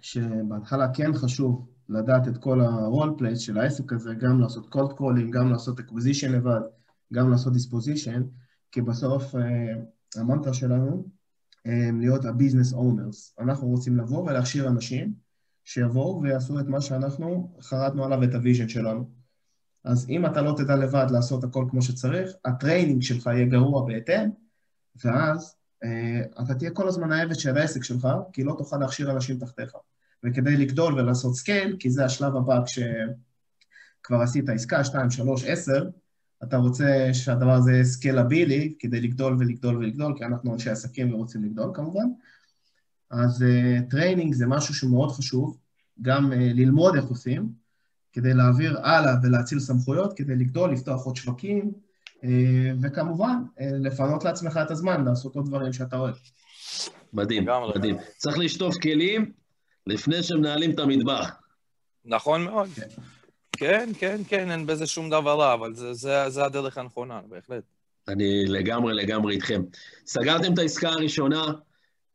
[0.00, 5.30] שבהתחלה כן חשוב לדעת את כל ה-role plays של העסק הזה, גם לעשות cold calling,
[5.30, 6.60] גם לעשות acquisition לבד,
[7.12, 8.22] גם לעשות disposition,
[8.72, 9.34] כי בסוף
[10.16, 11.04] המנטרה שלנו
[12.00, 13.42] להיות ה-business owners.
[13.42, 15.12] אנחנו רוצים לבוא ולהכשיר אנשים
[15.64, 19.10] שיבואו ויעשו את מה שאנחנו חרטנו עליו, את ה vision שלנו.
[19.84, 23.86] אז אם אתה לא תדע לבד לעשות הכל כמו שצריך, ה training שלך יהיה גרוע
[23.86, 24.30] בהתאם,
[25.04, 29.38] ואז אה, אתה תהיה כל הזמן העבד של העסק שלך, כי לא תוכל להכשיר אנשים
[29.38, 29.72] תחתיך.
[30.24, 35.90] וכדי לגדול ולעשות scale, כי זה השלב הבא כשכבר עשית עסקה, 2, 3, 10,
[36.42, 41.44] אתה רוצה שהדבר הזה יהיה סקיילבילי כדי לגדול ולגדול ולגדול, כי אנחנו אנשי עסקים ורוצים
[41.44, 42.06] לגדול כמובן.
[43.10, 43.44] אז
[43.90, 45.58] training uh, זה משהו שמאוד חשוב,
[46.02, 47.48] גם uh, ללמוד איך עושים,
[48.12, 51.72] כדי להעביר הלאה ולהאציל סמכויות, כדי לגדול, לפתוח עוד שווקים,
[52.16, 52.26] uh,
[52.82, 56.14] וכמובן, uh, לפנות לעצמך את הזמן לעשות עוד דברים שאתה אוהב.
[57.12, 57.46] מדהים,
[57.76, 57.96] מדהים.
[58.16, 59.32] צריך לשטוף כלים
[59.86, 61.30] לפני שמנהלים את המטבח.
[62.04, 62.68] נכון מאוד.
[62.68, 62.86] כן.
[63.58, 67.62] כן, כן, כן, אין בזה שום דבר רע, אבל זה, זה, זה הדרך הנכונה, בהחלט.
[68.08, 69.62] אני לגמרי לגמרי איתכם.
[70.06, 71.44] סגרתם את העסקה הראשונה,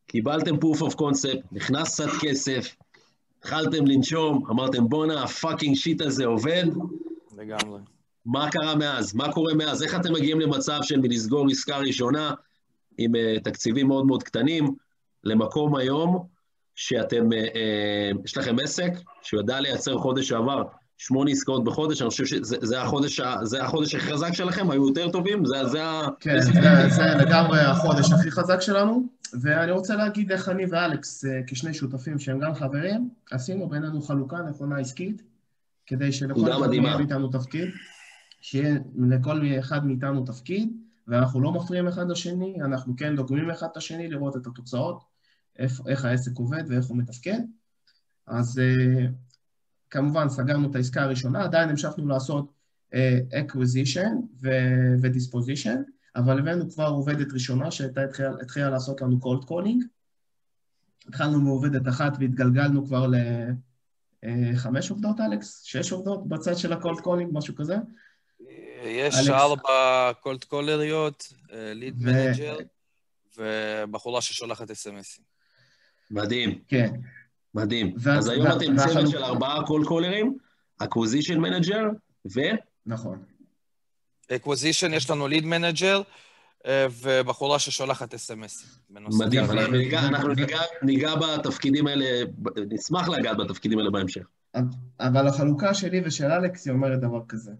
[0.08, 2.76] קיבלתם proof of concept, נכנס קצת כסף,
[3.40, 6.64] התחלתם לנשום, אמרתם בואנה, הפאקינג שיט הזה עובד.
[7.38, 7.80] לגמרי.
[8.26, 9.16] מה קרה מאז?
[9.16, 9.84] מה קורה מאז?
[9.84, 12.34] איך אתם מגיעים למצב של מלסגור עסקה ראשונה
[12.98, 14.76] עם uh, תקציבים מאוד מאוד קטנים,
[15.24, 16.28] למקום היום
[16.76, 20.64] שאתם, uh, uh, יש לכם עסק שיודע לייצר חודש שעבר
[20.98, 24.72] שמונה עסקאות בחודש, אני חושב שזה החודש, זה החודש הכי חזק שלכם?
[24.72, 25.46] היו יותר טובים?
[25.46, 26.02] זה, זה ה...
[26.20, 26.52] כן, זה,
[26.90, 29.08] זה לגמרי החודש הכי חזק שלנו,
[29.42, 34.38] ואני רוצה להגיד איך אני ואלכס, אה, כשני שותפים שהם גם חברים, עשינו בינינו חלוקה
[34.42, 35.24] נכונה עסקית,
[35.86, 37.70] כדי שלכל אחד יהיה מאיתנו תפקיד,
[38.42, 38.76] שיהיה
[39.08, 40.74] לכל אחד מאיתנו תפקיד,
[41.08, 45.04] ואנחנו לא מפריעים אחד לשני, אנחנו כן דוגמים אחד את השני לראות את התוצאות,
[45.60, 47.40] איך, איך העסק עובד ואיך הוא מתפקד.
[48.28, 49.06] אז אה,
[49.94, 52.54] כמובן סגרנו את העסקה הראשונה, עדיין המשכנו לעשות
[52.92, 52.96] uh,
[53.34, 54.10] acquisition
[54.42, 55.78] ו-disposition,
[56.16, 58.02] אבל הבאנו כבר עובדת ראשונה שהייתה
[58.42, 59.86] התחילה לעשות לנו cold calling.
[61.08, 63.08] התחלנו מעובדת אחת והתגלגלנו כבר
[64.24, 65.62] לחמש uh, עובדות, אלכס?
[65.64, 67.76] שש עובדות בצד של ה-cold calling, משהו כזה?
[68.84, 69.30] יש אלכס...
[69.30, 72.58] ארבע cold callerיות, lead manager,
[73.38, 75.24] ובחורה ששולחת אס.אם.אסים.
[76.12, 76.60] מדהים.
[76.68, 76.94] כן.
[77.56, 77.94] מדהים.
[77.98, 80.38] ו- אז היום אתם צוות של ארבעה קול קולרים,
[80.78, 81.84] acquisition manager,
[82.36, 82.40] ו...
[82.86, 83.24] נכון.
[84.32, 86.02] acquisition, יש לנו lead manager,
[87.02, 88.80] ובחורה ששולחת אס.אם.אס.
[88.90, 92.06] מדהים, אנחנו, ניגע, אנחנו ניגע, ניגע בתפקידים האלה,
[92.70, 94.28] נשמח לגעת בתפקידים האלה בהמשך.
[95.00, 97.52] אבל החלוקה שלי ושל אלכס היא אומרת דבר כזה.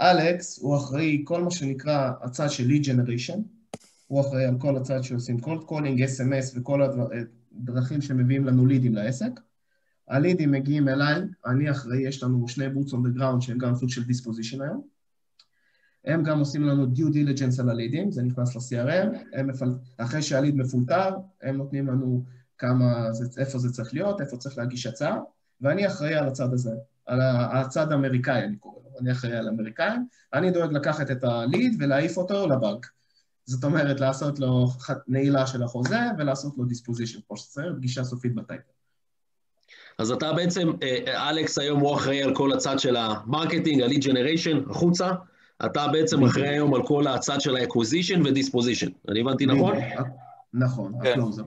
[0.00, 3.38] אלכס הוא אחראי כל מה שנקרא הצד של lead generation,
[4.06, 6.82] הוא אחראי על כל הצד שעושים cold calling, אס.אם.אס וכל
[7.52, 9.40] דרכים שמביאים לנו לידים לעסק.
[10.08, 13.88] הלידים מגיעים אליי, אני אחראי, יש לנו שני boots on the ground שהם גם סוג
[13.88, 14.82] של disposition היום.
[16.04, 19.70] הם גם עושים לנו due diligence על הלידים, זה נכנס ל-CRM, מפל...
[19.96, 21.10] אחרי שהליד מפולטר,
[21.42, 22.24] הם נותנים לנו
[22.58, 25.18] כמה, זה, איפה זה צריך להיות, איפה צריך להגיש הצעה,
[25.60, 26.70] ואני אחראי על הצד הזה,
[27.06, 27.20] על
[27.52, 32.16] הצד האמריקאי אני קורא לו, אני אחראי על האמריקאים, אני דואג לקחת את הליד ולהעיף
[32.16, 32.86] אותו לבנק.
[33.50, 34.68] זאת אומרת, לעשות לו
[35.08, 38.62] נעילה של החוזה ולעשות לו disposition, כמו שצריך, פגישה סופית ב title.
[39.98, 43.86] אז אתה בעצם, אה, אלכס היום הוא אחראי על כל הצד של ה marketing, ה
[43.86, 45.10] lead generation, החוצה,
[45.64, 48.90] אתה בעצם אחראי היום על כל הצד של ה-acquisition ו-disposition.
[49.08, 49.76] אני הבנתי נכון?
[50.54, 51.10] נכון, כן.
[51.10, 51.42] הקלוזר.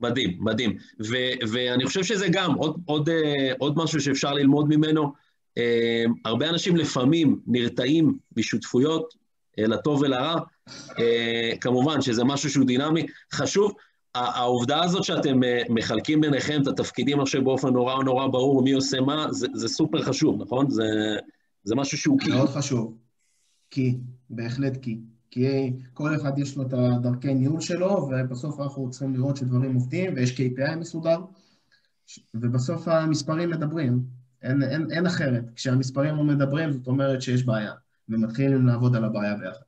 [0.00, 0.76] מדהים, מדהים.
[1.00, 5.12] ו- ואני חושב שזה גם עוד, עוד, אה, עוד משהו שאפשר ללמוד ממנו.
[5.58, 9.14] אה, הרבה אנשים לפעמים נרתעים משותפויות,
[9.58, 10.40] אה, לטוב ולרע.
[10.98, 13.06] אה, כמובן שזה משהו שהוא דינמי.
[13.32, 13.72] חשוב,
[14.14, 19.00] העובדה הזאת שאתם אה, מחלקים ביניכם את התפקידים, חושב, באופן נורא נורא ברור, מי עושה
[19.00, 20.70] מה, זה, זה סופר חשוב, נכון?
[20.70, 20.84] זה,
[21.64, 22.30] זה משהו שהוא קי.
[22.30, 22.96] מאוד חשוב.
[23.70, 23.98] כי,
[24.30, 24.98] בהחלט כי.
[25.30, 30.14] כי כל אחד יש לו את הדרכי ניהול שלו, ובסוף אנחנו צריכים לראות שדברים עובדים,
[30.14, 31.18] ויש KPI מסודר,
[32.34, 34.02] ובסוף המספרים מדברים.
[34.42, 35.44] אין, אין, אין אחרת.
[35.56, 37.72] כשהמספרים לא מדברים, זאת אומרת שיש בעיה,
[38.08, 39.60] ומתחילים לעבוד על הבעיה ביחד.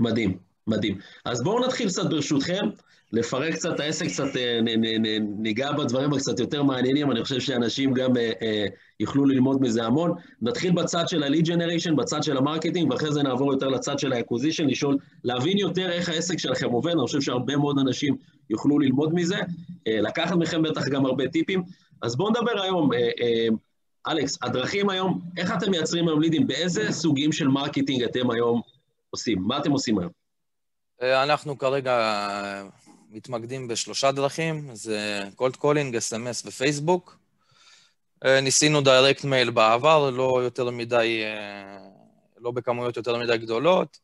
[0.00, 0.98] מדהים, מדהים.
[1.24, 2.68] אז בואו נתחיל קצת ברשותכם,
[3.12, 4.60] לפרק קצת את העסק, קצת אה,
[5.20, 8.66] ניגע בדברים הקצת יותר מעניינים, אני חושב שאנשים גם אה, אה,
[9.00, 10.12] יוכלו ללמוד מזה המון.
[10.42, 14.12] נתחיל בצד של ה-lead generation, בצד של ה marketing, ואחרי זה נעבור יותר לצד של
[14.12, 18.16] ה-acquisition, לשאול, להבין יותר איך העסק שלכם עובד, אני חושב שהרבה מאוד אנשים
[18.50, 19.36] יוכלו ללמוד מזה,
[19.88, 21.62] אה, לקחת מכם בטח גם הרבה טיפים.
[22.02, 23.48] אז בואו נדבר היום, אה, אה,
[24.08, 28.60] אלכס, הדרכים היום, איך אתם מייצרים היום לידים, באיזה סוגים של marketing אתם היום
[29.10, 29.38] עושים?
[29.42, 30.12] מה אתם עושים היום?
[31.02, 32.62] אה, אנחנו כרגע אה,
[33.10, 37.16] מתמקדים בשלושה דרכים, זה cold calling, SMS ופייסבוק.
[38.42, 41.78] ניסינו direct mail בעבר, לא יותר מדי, אה,
[42.38, 43.98] לא בכמויות יותר מדי גדולות,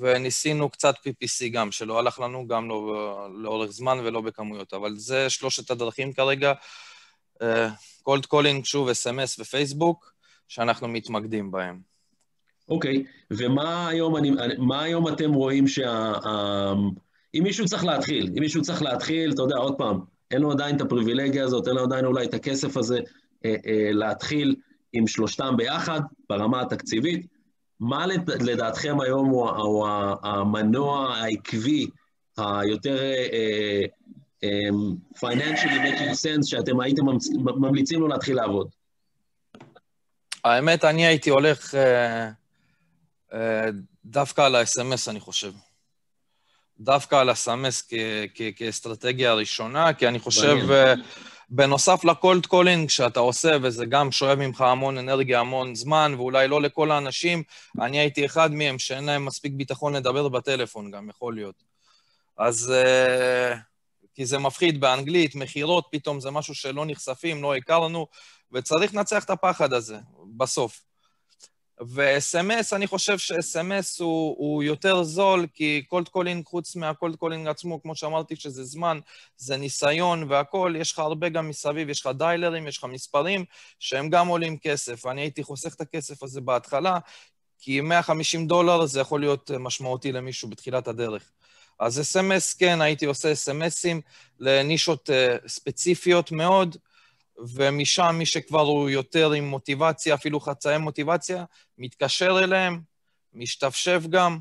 [0.00, 5.30] וניסינו קצת PPC גם, שלא הלך לנו גם לא לאורך זמן ולא בכמויות, אבל זה
[5.30, 6.52] שלושת הדרכים כרגע,
[8.02, 10.12] cold calling, שוב, SMS ופייסבוק,
[10.48, 11.91] שאנחנו מתמקדים בהם.
[12.68, 16.12] אוקיי, ומה היום, אני, מה היום אתם רואים שה...
[17.34, 20.76] אם מישהו צריך להתחיל, אם מישהו צריך להתחיל, אתה יודע, עוד פעם, אין לו עדיין
[20.76, 22.98] את הפריבילגיה הזאת, אין לו עדיין אולי את הכסף הזה
[23.44, 24.54] אה, אה, להתחיל
[24.92, 27.26] עם שלושתם ביחד ברמה התקציבית,
[27.80, 29.88] מה לד, לדעתכם היום הוא, הוא
[30.22, 31.86] המנוע העקבי,
[32.38, 33.84] היותר אה,
[34.44, 34.68] אה,
[35.16, 37.02] financially making sense, שאתם הייתם
[37.36, 38.68] ממליצים לו להתחיל לעבוד?
[40.44, 42.30] האמת, אני הייתי הולך אה,
[44.04, 45.52] דווקא על ה-SMS, אני חושב.
[46.80, 47.94] דווקא על ה-SMS
[48.56, 50.94] כאסטרטגיה הראשונה, כי אני חושב, אה,
[51.50, 56.48] בנוסף ל cold calling שאתה עושה, וזה גם שואב ממך המון אנרגיה, המון זמן, ואולי
[56.48, 57.42] לא לכל האנשים,
[57.80, 61.62] אני הייתי אחד מהם שאין להם מספיק ביטחון לדבר בטלפון גם, יכול להיות.
[62.38, 62.72] אז...
[62.72, 63.54] אה,
[64.14, 68.06] כי זה מפחיד באנגלית, מכירות, פתאום זה משהו שלא נחשפים, לא הכרנו,
[68.52, 69.98] וצריך לנצח את הפחד הזה,
[70.36, 70.80] בסוף.
[71.86, 77.48] ו-SMS, אני חושב ש-SMS הוא, הוא יותר זול, כי cold calling, חוץ מה cold calling
[77.48, 78.98] עצמו, כמו שאמרתי, שזה זמן,
[79.36, 83.44] זה ניסיון והכול, יש לך הרבה גם מסביב, יש לך דיילרים, יש לך מספרים,
[83.78, 85.06] שהם גם עולים כסף.
[85.06, 86.98] אני הייתי חוסך את הכסף הזה בהתחלה,
[87.58, 91.22] כי 150 דולר זה יכול להיות משמעותי למישהו בתחילת הדרך.
[91.78, 94.00] אז SMS, כן, הייתי עושה אס.אם.אסים
[94.40, 96.76] לנישות uh, ספציפיות מאוד,
[97.54, 101.44] ומשם מי שכבר הוא יותר עם מוטיבציה, אפילו חצאי מוטיבציה,
[101.78, 102.80] מתקשר אליהם,
[103.34, 104.38] משתפשף גם,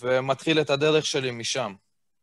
[0.00, 1.72] ומתחיל את הדרך שלי משם.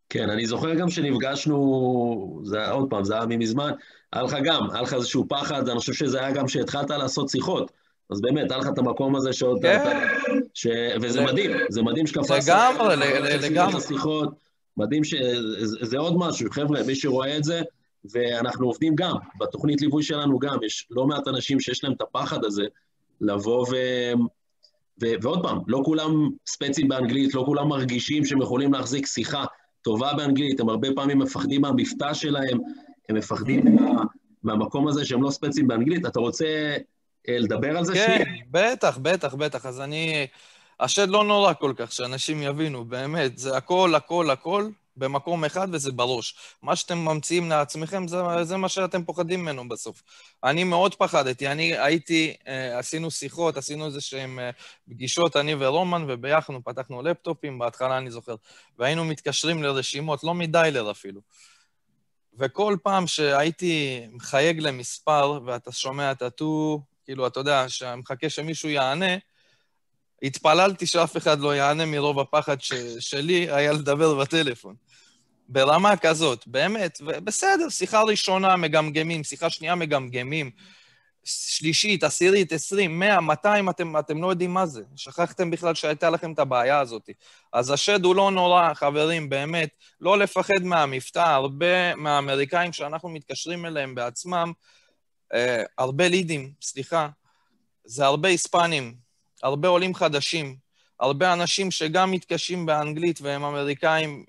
[0.10, 3.72] כן, אני זוכר גם שנפגשנו, זה עוד פעם, זה היה ממזמן,
[4.13, 7.72] היה לך גם, היה לך איזשהו פחד, אני חושב שזה היה גם שהתחלת לעשות שיחות.
[8.10, 9.60] אז באמת, היה לך את המקום הזה שעוד...
[9.62, 10.08] כן.
[10.54, 10.67] ש...
[11.02, 12.36] וזה מדהים, זה מדהים שקפצת...
[12.44, 12.96] לגמרי,
[13.41, 13.82] לגמרי.
[14.78, 17.62] מדהים שזה עוד משהו, חבר'ה, מי שרואה את זה,
[18.06, 22.46] ואנחנו עובדים גם, בתוכנית ליווי שלנו גם, יש לא מעט אנשים שיש להם את הפחד
[22.46, 22.66] הזה
[23.22, 23.76] לבוא ו...
[25.02, 25.06] ו...
[25.22, 29.46] ועוד פעם, לא כולם ספצים באנגלית, לא כולם מרגישים שהם יכולים להחזיק שיחה
[29.82, 32.58] טובה באנגלית, הם הרבה פעמים מפחדים מהמבטא שלהם,
[33.10, 34.04] הם מפחדים מה...
[34.44, 36.06] מהמקום הזה שהם לא ספצים באנגלית.
[36.06, 36.76] אתה רוצה
[37.28, 38.18] לדבר על זה כן?
[38.18, 39.66] כן, בטח, בטח, בטח.
[39.66, 40.28] אז אני...
[40.80, 43.38] השד לא נורא כל כך, שאנשים יבינו, באמת.
[43.38, 46.36] זה הכל, הכל, הכל במקום אחד וזה בראש.
[46.62, 50.04] מה שאתם ממציאים לעצמכם, זה, זה מה שאתם פוחדים ממנו בסוף.
[50.43, 51.47] אני מאוד פחדתי.
[51.47, 54.49] אני הייתי, אה, עשינו שיחות, עשינו איזה שהן אה,
[54.89, 58.36] פגישות, אני ורומן, וביחד פתחנו לפטופים, בהתחלה אני זוכר,
[58.80, 61.21] והיינו מתקשרים לרשימות, לא מדיילר אפילו.
[62.39, 69.15] וכל פעם שהייתי מחייג למספר, ואתה שומע את הטו, כאילו, אתה יודע, שמחכה שמישהו יענה,
[70.23, 72.73] התפללתי שאף אחד לא יענה מרוב הפחד ש...
[72.99, 74.75] שלי היה לדבר בטלפון.
[75.49, 80.51] ברמה כזאת, באמת, ובסדר, שיחה ראשונה מגמגמים, שיחה שנייה מגמגמים,
[81.23, 84.84] שלישית, עשירית, עשרים, מאה, מאתיים, אתם, אתם לא יודעים מה זה.
[84.95, 87.10] שכחתם בכלל שהייתה לכם את הבעיה הזאת.
[87.53, 89.69] אז השד הוא לא נורא, חברים, באמת,
[90.01, 91.19] לא לפחד מהמבטא.
[91.19, 94.51] הרבה מהאמריקאים שאנחנו מתקשרים אליהם בעצמם,
[95.34, 97.10] אה, הרבה לידים, סליחה,
[97.86, 98.95] זה הרבה היספנים.
[99.43, 100.56] הרבה עולים חדשים,
[100.99, 104.25] הרבה אנשים שגם מתקשים באנגלית והם אמריקאים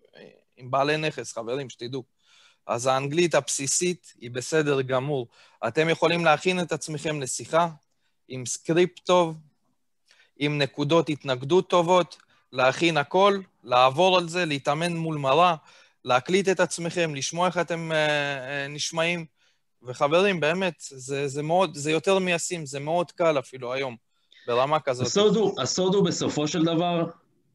[0.56, 2.04] עם בעלי נכס, חברים, שתדעו.
[2.66, 5.28] אז האנגלית הבסיסית היא בסדר גמור.
[5.68, 7.68] אתם יכולים להכין את עצמכם לשיחה
[8.28, 9.36] עם סקריפט טוב,
[10.36, 12.16] עם נקודות התנגדות טובות,
[12.52, 15.54] להכין הכל, לעבור על זה, להתאמן מול מראה,
[16.04, 19.26] להקליט את עצמכם, לשמוע איך אתם uh, uh, נשמעים.
[19.82, 23.96] וחברים, באמת, זה, זה מאוד, זה יותר מיישים, זה מאוד קל אפילו היום,
[24.46, 25.06] ברמה כזאת.
[25.06, 27.06] הסוד הוא, הסוד הוא בסופו של דבר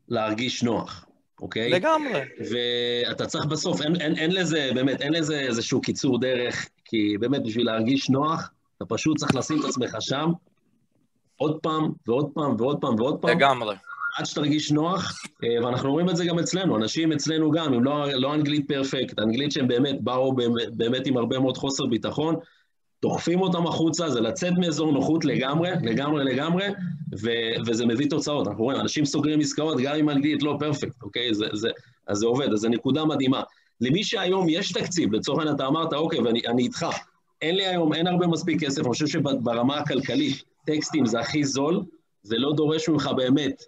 [0.10, 1.06] להרגיש נוח,
[1.42, 1.70] אוקיי?
[1.70, 2.22] לגמרי.
[2.52, 7.44] ואתה צריך בסוף, אין, אין, אין לזה, באמת, אין לזה איזשהו קיצור דרך, כי באמת,
[7.44, 10.32] בשביל להרגיש נוח, אתה פשוט צריך לשים את עצמך שם,
[11.38, 13.30] עוד פעם, ועוד פעם, ועוד פעם, ועוד פעם.
[13.38, 13.76] לגמרי.
[14.18, 18.06] עד שתרגיש נוח, אה, ואנחנו רואים את זה גם אצלנו, אנשים אצלנו גם, אם לא,
[18.14, 22.36] לא אנגלית פרפקט, אנגלית שהם באמת באו באמת, באמת עם הרבה מאוד חוסר ביטחון,
[23.02, 26.66] דוחפים אותם החוצה, זה לצאת מאזור נוחות לגמרי, לגמרי לגמרי,
[27.22, 27.30] ו,
[27.66, 28.48] וזה מביא תוצאות.
[28.48, 31.34] אנחנו רואים, אנשים סוגרים עסקאות גם עם אנגלית לא פרפקט, אוקיי?
[31.34, 31.70] זה, זה,
[32.08, 33.42] אז זה עובד, אז זו נקודה מדהימה.
[33.82, 36.86] למי שהיום יש תקציב, לצורך העניין אתה אמרת, אוקיי, ואני איתך,
[37.42, 41.84] אין לי היום, אין הרבה מספיק כסף, אני חושב שברמה הכלכלית, טקסטים זה הכי זול,
[42.24, 43.64] זה לא דורש ממך באמת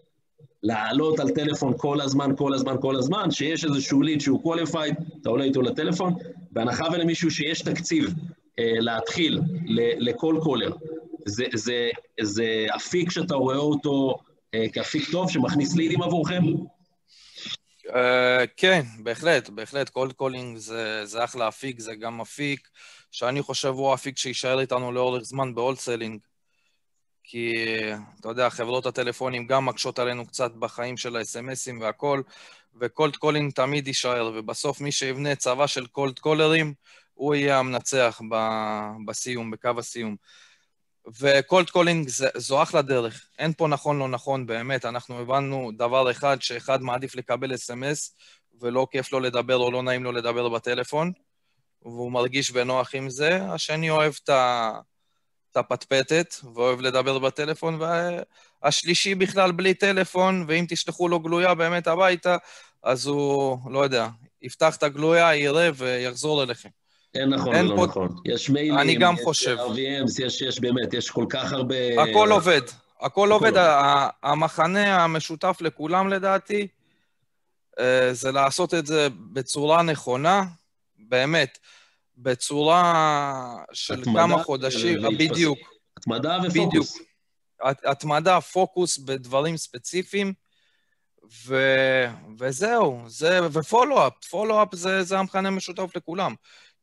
[0.64, 5.30] לעלות על טלפון כל הזמן, כל הזמן, כל הזמן, שיש איזשהו ליד שהוא qualified, אתה
[5.30, 6.14] עולה איתו לטלפון,
[6.52, 8.14] בהנחה ולמישהו שיש תקציב
[8.80, 9.40] להתחיל
[10.00, 10.72] ל cold caller,
[11.26, 11.90] זה, זה,
[12.22, 14.18] זה אפיק שאתה רואה אותו
[14.54, 16.44] אה, כאפיק טוב שמכניס לידים עבורכם?
[17.88, 17.92] Uh,
[18.58, 19.90] כן, בהחלט, בהחלט.
[19.90, 22.68] cold calling זה, זה אחלה אפיק, זה גם אפיק
[23.12, 26.20] שאני חושב הוא האפיק שיישאר איתנו לאורך זמן ב wholesaling.
[27.24, 27.54] כי,
[28.20, 32.24] אתה יודע, חברות הטלפונים גם מקשות עלינו קצת בחיים של האס.אם.אסים והכול,
[32.80, 36.74] ו cold calling תמיד יישאר, ובסוף מי שיבנה צבא של cold caller ים,
[37.20, 38.22] הוא יהיה המנצח
[39.06, 40.16] בסיום, בקו הסיום.
[41.20, 43.30] ו cold calling זו אחלה דרך.
[43.40, 44.86] אין פה נכון לא נכון, באמת.
[44.86, 48.16] אנחנו הבנו דבר אחד, שאחד מעדיף לקבל SMS,
[48.62, 51.12] ולא כיף לו לדבר או לא נעים לו לדבר בטלפון,
[51.82, 53.44] והוא מרגיש בנוח עם זה.
[53.44, 54.14] השני אוהב.
[55.52, 57.80] את הפטפטת, ואוהב לדבר בטלפון,
[58.64, 62.38] והשלישי בכלל בלי טלפון, ואם תשלחו לו גלויה באמת הביתה,
[62.84, 64.08] אז הוא, לא יודע,
[64.42, 66.70] יפתח את הגלויה, יראה ויחזור אליכם.
[67.16, 67.86] אין נכון אין לא פה...
[67.86, 68.16] נכון.
[68.26, 69.58] יש מיילים, אני גם יש חושב.
[69.58, 72.04] RVMs, יש, יש באמת, יש כל כך הרבה...
[72.04, 72.62] הכל עובד.
[73.02, 73.52] הכל, עובד.
[74.24, 76.68] המחנה המשותף לכולם, לדעתי,
[77.80, 80.44] אה, זה לעשות את זה בצורה נכונה,
[80.98, 81.58] באמת.
[82.18, 85.60] בצורה של כמה חודשים, בדיוק.
[85.98, 86.68] התמדה ופוקוס.
[86.68, 86.88] בדיוק.
[87.86, 90.34] התמדה, פוקוס בדברים ספציפיים,
[91.46, 91.56] ו...
[92.40, 93.40] וזהו, זה...
[93.52, 96.36] ו follow-up, follow-up זה, זה המכנה משותף לכולם.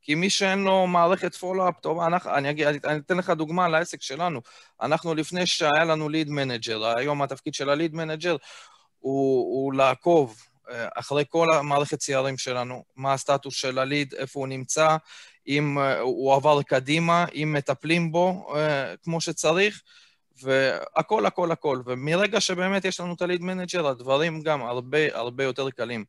[0.06, 4.02] כי מי שאין לו מערכת follow-up טובה, אנחנו, אני, אגיד, אני אתן לך דוגמה לעסק
[4.02, 4.40] שלנו.
[4.82, 8.36] אנחנו, לפני שהיה לנו lead manager, היום התפקיד של ה lead manager
[8.98, 10.36] הוא, הוא לעקוב
[10.70, 14.96] אה, אחרי כל המערכת CRM שלנו, מה הסטטוס של הליד, איפה הוא נמצא,
[15.48, 19.82] אם אה, הוא עבר קדימה, אם מטפלים בו אה, כמו שצריך,
[20.42, 21.82] והכל, הכל, הכל.
[21.86, 26.04] ומרגע שבאמת יש לנו את ה lead manager, הדברים גם הרבה הרבה יותר קלים.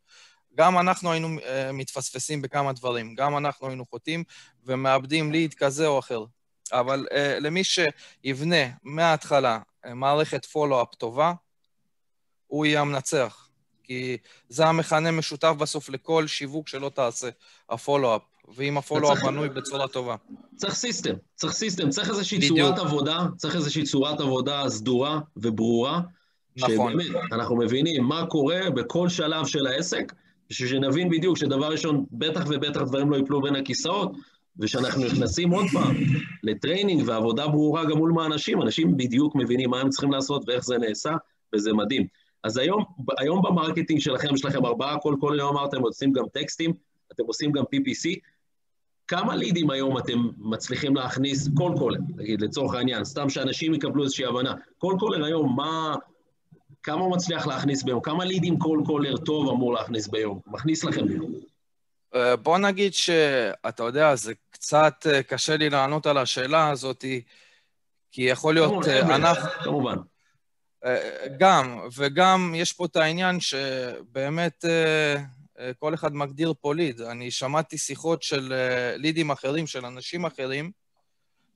[0.58, 1.28] גם אנחנו היינו
[1.74, 4.24] מתפספסים בכמה דברים, גם אנחנו היינו חוטאים
[4.66, 6.26] ומאבדים ליד כזה או אחר.
[6.72, 7.08] אבל
[7.40, 11.34] למי שיבנה מההתחלה מערכת follow-up טובה,
[12.48, 13.44] הוא יהיה המנצח.
[13.84, 14.18] כי
[14.50, 17.30] זה המכנה משותף בסוף לכל שיווק שלא תעשה,
[17.70, 18.22] ה follow-up.
[18.56, 20.16] ואם ה follow-up בנוי בצורה טובה.
[20.56, 22.60] צריך system, צריך system, צריך איזושהי בדיוק.
[22.60, 26.00] צורת עבודה, צריך איזושהי צורת עבודה סדורה וברורה.
[26.56, 26.92] נכון.
[26.92, 30.14] שבאמת, אנחנו מבינים מה קורה בכל שלב של העסק,
[30.50, 34.12] בשביל שנבין בדיוק שדבר ראשון, בטח ובטח דברים לא ייפלו בין הכיסאות,
[34.60, 35.96] ושאנחנו נכנסים עוד פעם
[36.44, 40.64] ל training ועבודה ברורה גם מול מה אנשים, בדיוק מבינים מה הם צריכים לעשות ואיך
[40.66, 41.12] זה נעשה,
[41.56, 42.08] וזה מדהים.
[42.44, 42.84] אז היום,
[43.20, 46.74] היום ב marketing שלכם, יש לכם ארבעה cold caller ים אמרתם, עושים גם טקסטים,
[47.14, 48.20] אתם עושים גם PPC.
[49.08, 54.26] כמה לידים היום אתם מצליחים להכניס cold caller, נגיד, לצורך העניין, סתם שאנשים יקבלו איזושהי
[54.26, 54.54] הבנה.
[54.78, 55.96] cold caller היום, מה...
[56.88, 58.02] כמה הוא מצליח להכניס ביום?
[58.02, 60.40] כמה לידים cold caller טוב אמור להכניס ביום?
[60.46, 61.32] מכניס לכם ביום.
[62.16, 67.06] אה, בוא נגיד שאתה יודע, זה קצת אה, קשה לי לענות על השאלה הזאת,
[68.12, 68.88] כי יכול להיות...
[68.88, 69.50] אה, אנחנו...
[69.64, 69.96] כמובן.
[71.40, 75.16] גם, וגם יש פה את העניין שבאמת אה,
[75.60, 77.02] אה, כל אחד מגדיר פה ליד.
[77.02, 80.72] אני שמעתי שיחות של אה, לידים אחרים, של אנשים אחרים,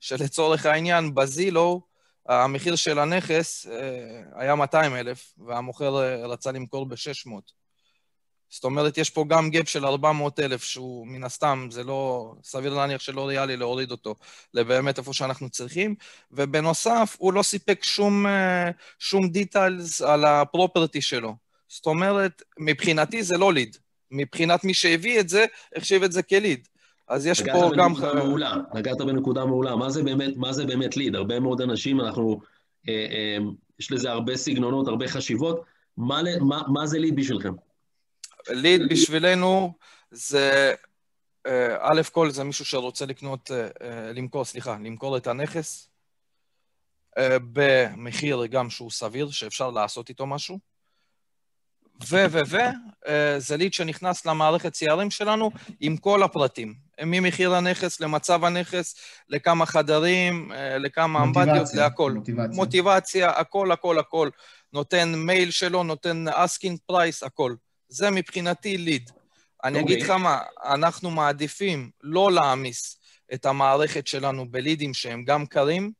[0.00, 1.91] שלצורך העניין, בזילו,
[2.28, 3.66] המחיר של הנכס
[4.34, 5.94] היה 200 אלף, והמוכר
[6.24, 7.52] רצה למכור ב-600.
[8.52, 12.74] זאת אומרת, יש פה גם גאפ של 400 אלף, שהוא מן הסתם, זה לא, סביר
[12.74, 14.14] להניח שלא ריאלי להוריד אותו
[14.54, 15.94] לבאמת איפה שאנחנו צריכים,
[16.30, 21.34] ובנוסף, הוא לא סיפק שום, אה, שום דיטיילס על הפרופרטי שלו.
[21.68, 23.76] זאת אומרת, מבחינתי זה לא ליד.
[24.10, 25.44] מבחינת מי שהביא את זה,
[25.76, 26.68] החשיב את זה כליד.
[27.12, 27.92] אז יש פה גם...
[28.14, 29.76] מעולה, נגעת בנקודה מעולה.
[29.76, 31.14] מה זה באמת, מה זה באמת ליד?
[31.14, 32.40] הרבה מאוד אנשים, אנחנו...
[32.88, 33.38] אה, אה,
[33.78, 35.64] יש לזה הרבה סגנונות, הרבה חשיבות.
[35.96, 37.52] מה, מה, מה זה ליד בשבילכם?
[38.48, 39.72] ליד בשבילנו
[40.10, 40.74] זה,
[41.46, 45.88] אה, א' כל זה מישהו שרוצה לקנות, אה, אה, למכור, סליחה, למכור את הנכס
[47.52, 50.58] במחיר גם שהוא סביר, שאפשר לעשות איתו משהו.
[52.08, 52.56] ו, ו, ו,
[53.38, 55.50] זה ליד שנכנס למערכת CRM שלנו
[55.80, 56.74] עם כל הפרטים.
[57.00, 58.94] ממחיר הנכס למצב הנכס,
[59.28, 62.12] לכמה חדרים, לכמה אמבטיות, להכל.
[62.12, 62.56] מוטיבציה.
[62.56, 64.30] מוטיבציה, הכל, הכל, הכל.
[64.72, 67.54] נותן מייל שלו, נותן asking price, הכל.
[67.88, 69.10] זה מבחינתי ליד.
[69.64, 69.82] אני okay.
[69.82, 70.14] אגיד אוקיי.
[70.14, 72.98] לך מה, אנחנו מעדיפים לא להעמיס
[73.34, 75.92] את המערכת שלנו בלידים שהם גם קרים,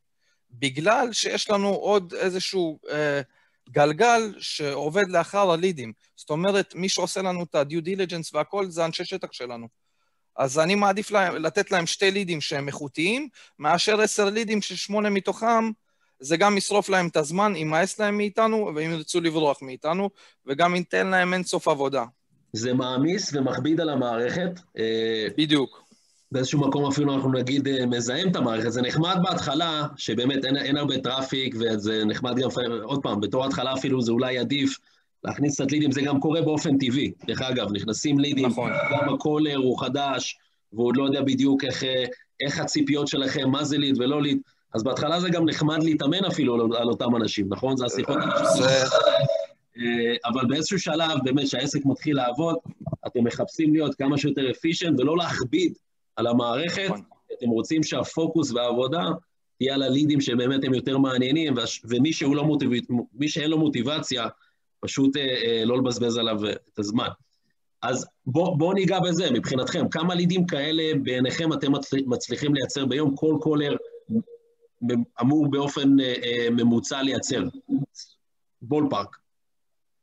[0.51, 3.21] בגלל שיש לנו עוד איזשהו אה,
[3.71, 5.93] גלגל שעובד לאחר הלידים.
[6.17, 9.69] זאת אומרת, מי שעושה לנו את ה-due diligence והכל זה אנשי שטח שלנו.
[10.37, 13.29] אז אני מעדיף להם, לתת להם שתי לידים שהם איכותיים,
[13.59, 15.71] מאשר עשר לידים ששמונה מתוכם
[16.23, 20.11] זה גם ישרוף להם את הזמן, יימאס להם מאיתנו, והם ירצו לברוח מאיתנו,
[20.47, 22.05] וגם ייתן להם אין סוף עבודה.
[22.53, 24.61] זה מעמיס ומכביד על המערכת.
[24.79, 25.83] אה, בדיוק.
[26.33, 28.73] באיזשהו מקום אפילו אנחנו נגיד אה, מזהם את המערכת.
[28.73, 32.49] זה נחמד בהתחלה, שבאמת אין, אין הרבה traffic, וזה נחמד גם,
[32.83, 34.79] עוד פעם, בתור התחלה אפילו זה אולי עדיף
[35.25, 37.13] להכניס קצת לידים, זה גם קורה באופן טבעי.
[37.27, 38.71] דרך אגב, נכנסים לידים, נכון.
[38.93, 40.39] גם ה caller הוא חדש,
[40.73, 41.85] והוא עוד לא יודע בדיוק איך,
[42.41, 44.39] איך הציפיות שלכם, מה זה ליד ולא ליד.
[44.75, 47.77] אז בהתחלה זה גם נחמד להתאמן אפילו על, אותם אנשים, נכון?
[47.77, 48.19] זה השיחות.
[49.79, 52.57] אה, אבל באיזשהו שלב, באמת, כשהעסק מתחיל לעבוד,
[53.07, 55.73] אתם מחפשים להיות כמה שיותר אפישנט ולא להכביד
[56.17, 56.85] על המערכת.
[56.85, 57.01] נכון.
[57.39, 59.09] אתם רוצים שהפוקוס והעבודה
[59.59, 61.55] תהיה על הלידים שבאמת הם יותר מעניינים,
[61.85, 62.71] ומי לא מוטיב...
[63.27, 64.27] שאין לו מוטיבציה,
[64.83, 67.09] פשוט אה, אה, לא לבזבז עליו את הזמן.
[67.83, 71.73] אז בואו בוא ניגע בזה, מבחינתכם, כמה לידים כאלה בעיניכם אתם
[72.07, 73.17] מצליחים לייצר ביום?
[73.17, 73.77] כל קולר
[75.21, 77.43] אמור באופן אה, אה, ממוצע לייצר?
[78.63, 79.17] בול פארק.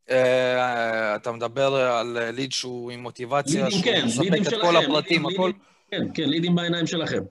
[0.09, 5.51] אה, אתה מדבר על ליד שהוא עם מוטיבציה, שהוא כן, מספק את כל הפרטים, הכל?
[5.91, 7.23] כן, כן, לידים בעיניים שלכם.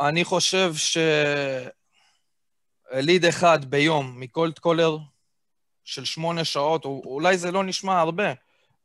[0.00, 0.72] אני חושב
[2.94, 4.98] שליד אחד ביום מקולט קולר
[5.88, 8.32] של שמונה שעות, אולי זה לא נשמע הרבה,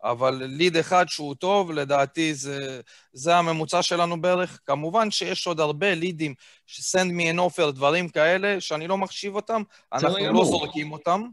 [0.04, 2.82] אבל ליד אחד שהוא טוב, לדעתי זה,
[3.14, 4.60] זה הממוצע שלנו בערך.
[4.66, 6.34] כמובן שיש עוד הרבה לידים,
[6.70, 9.62] send me an offer, דברים כאלה, שאני לא מחשיב אותם,
[9.94, 11.24] אנחנו לא זורקים אותם.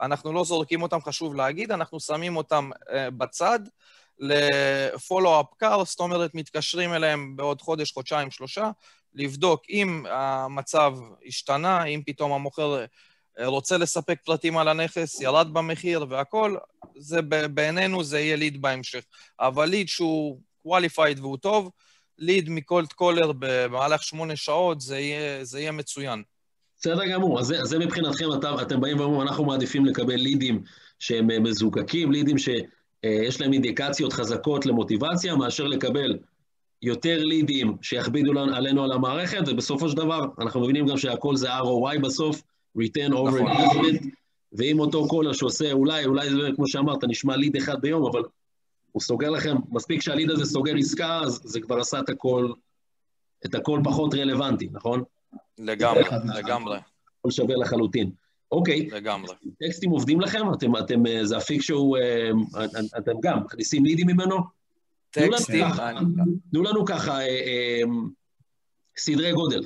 [0.00, 3.60] אנחנו לא זורקים אותם, חשוב להגיד, אנחנו שמים אותם uh, בצד
[4.18, 8.70] ל-follow-up קר, זאת אומרת, מתקשרים אליהם בעוד חודש, חודשיים, שלושה,
[9.14, 10.94] לבדוק אם המצב
[11.26, 12.84] השתנה, אם פתאום המוכר
[13.44, 16.56] רוצה לספק פרטים על הנכס, ירד במחיר והכל,
[16.96, 17.22] זה
[17.54, 19.04] בעינינו זה יהיה ליד בהמשך.
[19.40, 21.70] אבל ליד שהוא qualified והוא טוב,
[22.18, 26.22] ליד מקולט קולר במהלך שמונה שעות, זה יהיה, זה יהיה מצוין.
[26.80, 30.62] בסדר גמור, אז זה, זה מבחינתכם, אתם, אתם באים ואומרים, אנחנו מעדיפים לקבל לידים
[30.98, 36.18] שהם אה, מזוקקים, לידים שיש להם אינדיקציות חזקות למוטיבציה, מאשר לקבל
[36.82, 41.98] יותר לידים שיכבידו עלינו על המערכת, ובסופו של דבר, אנחנו מבינים גם שהכל זה ROI
[42.02, 42.42] בסוף,
[42.78, 43.46] return over נכון.
[43.46, 44.06] investment,
[44.52, 48.22] ואם אותו קולר שעושה, אולי, אולי זה כמו שאמרת, נשמע ליד אחד ביום, אבל
[48.92, 52.52] הוא סוגר לכם, מספיק שה lead הזה סוגר עסקה, אז זה כבר עשה את הכל,
[53.46, 55.02] את הכל פחות רלוונטי, נכון?
[55.58, 56.02] לגמרי,
[56.34, 56.78] לגמרי.
[57.20, 58.10] הכל שווה לחלוטין.
[58.52, 58.86] אוקיי.
[58.86, 59.34] לגמרי.
[59.60, 60.52] טקסטים עובדים לכם?
[60.52, 62.30] אתם, אתם, זה אפיק שהוא, אה,
[62.98, 64.36] אתם גם מכניסים leads ממנו?
[65.10, 65.66] טקסטים.
[66.52, 67.82] תנו לנו ככה אה, אה,
[68.98, 69.64] סדרי גודל.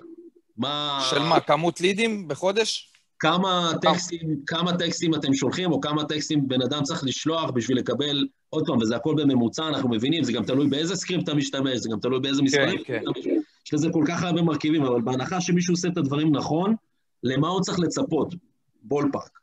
[0.57, 1.01] מה...
[1.11, 2.92] של מה, כמות leads בחודש?
[3.23, 8.27] כמה טקסטים, כמה טקסטים אתם שולחים, או כמה טקסטים בן אדם צריך לשלוח בשביל לקבל,
[8.51, 11.89] עוד פעם, וזה הכל בממוצע, אנחנו מבינים, זה גם תלוי באיזה סקריפט אתה משתמש, זה
[11.93, 12.85] גם תלוי באיזה מספרים.
[12.85, 13.41] כן, כן.
[13.67, 16.75] יש לזה כל כך הרבה מרכיבים, אבל בהנחה שמישהו עושה את הדברים נכון,
[17.23, 18.35] למה הוא צריך לצפות?
[18.83, 19.39] ball park.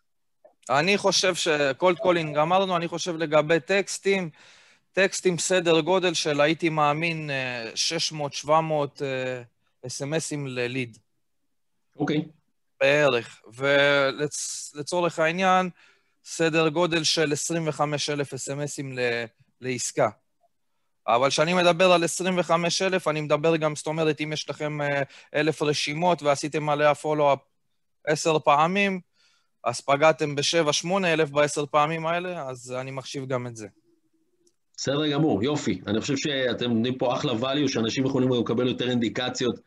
[0.70, 4.30] אני חושב ש cold calling אמרנו, אני חושב לגבי טקסטים,
[4.94, 7.30] טקסטים סדר גודל של הייתי מאמין
[8.46, 8.50] 600-700
[9.88, 10.98] אס.אם.אסים ל lead.
[11.96, 12.18] אוקיי.
[12.18, 12.39] Okay.
[12.82, 13.42] בערך.
[13.54, 15.70] ולצורך העניין,
[16.26, 18.98] סדר גודל של 25,000 אס.אם.אסים
[19.62, 20.10] לעסקה.
[21.08, 25.02] אבל כשאני מדבר על 25,000, אני מדבר גם, זאת אומרת, אם יש לכם אה,
[25.36, 27.40] אלף רשימות ועשיתם עליה פולו-אפ
[28.08, 29.00] עשר פעמים,
[29.64, 33.68] אז פגעתם ב-7-8 אלף בעשר פעמים האלה, אז אני מחשיב גם את זה.
[34.78, 35.82] בסדר גמור, יופי.
[35.88, 39.60] אני חושב שאתם נותנים פה אחלה value, שאנשים יכולים לקבל יותר אינדיקציות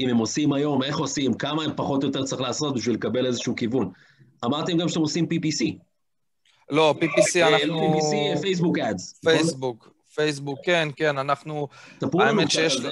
[0.00, 3.26] אם הם עושים היום, איך עושים, כמה הם פחות או יותר צריך לעשות בשביל לקבל
[3.26, 3.90] איזשהו כיוון.
[4.44, 5.78] אמרתם גם שאתם עושים PPC.
[6.70, 7.74] לא, PPC אה, אנחנו...
[7.74, 9.20] לא PPC, פייסבוק אדס.
[9.24, 11.68] פייסבוק, פייסבוק, כן, כן, אנחנו...
[12.00, 12.58] ספרו לנו קצת.
[12.58, 12.90] על זה.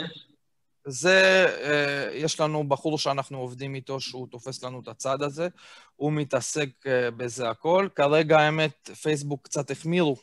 [0.86, 5.48] זה, אה, יש לנו בחור שאנחנו עובדים איתו, שהוא תופס לנו את הצד הזה,
[5.96, 7.88] הוא מתעסק אה, בזה הכל.
[7.94, 10.16] כרגע, האמת, פייסבוק קצת החמירו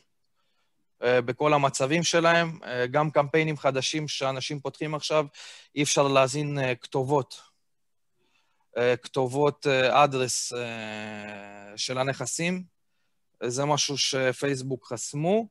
[1.04, 2.58] בכל המצבים שלהם.
[2.64, 5.26] אה, גם קמפיינים חדשים שאנשים פותחים עכשיו,
[5.74, 7.40] אי אפשר להזין אה, כתובות.
[8.76, 10.52] אה, כתובות אדרס
[11.76, 12.64] של הנכסים.
[13.42, 15.46] זה משהו שפייסבוק חסמו.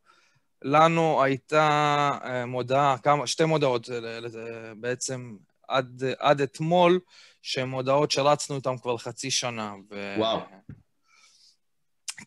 [0.61, 5.35] לנו הייתה אה, מודעה, כמה, שתי מודעות אה, בעצם
[5.67, 6.99] עד, עד אתמול,
[7.41, 9.73] שהן מודעות שרצנו איתן כבר חצי שנה.
[9.91, 10.15] ו...
[10.17, 10.39] וואו.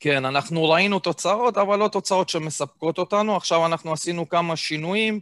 [0.01, 3.37] כן, אנחנו ראינו תוצאות, אבל לא תוצאות שמספקות אותנו.
[3.37, 5.21] עכשיו אנחנו עשינו כמה שינויים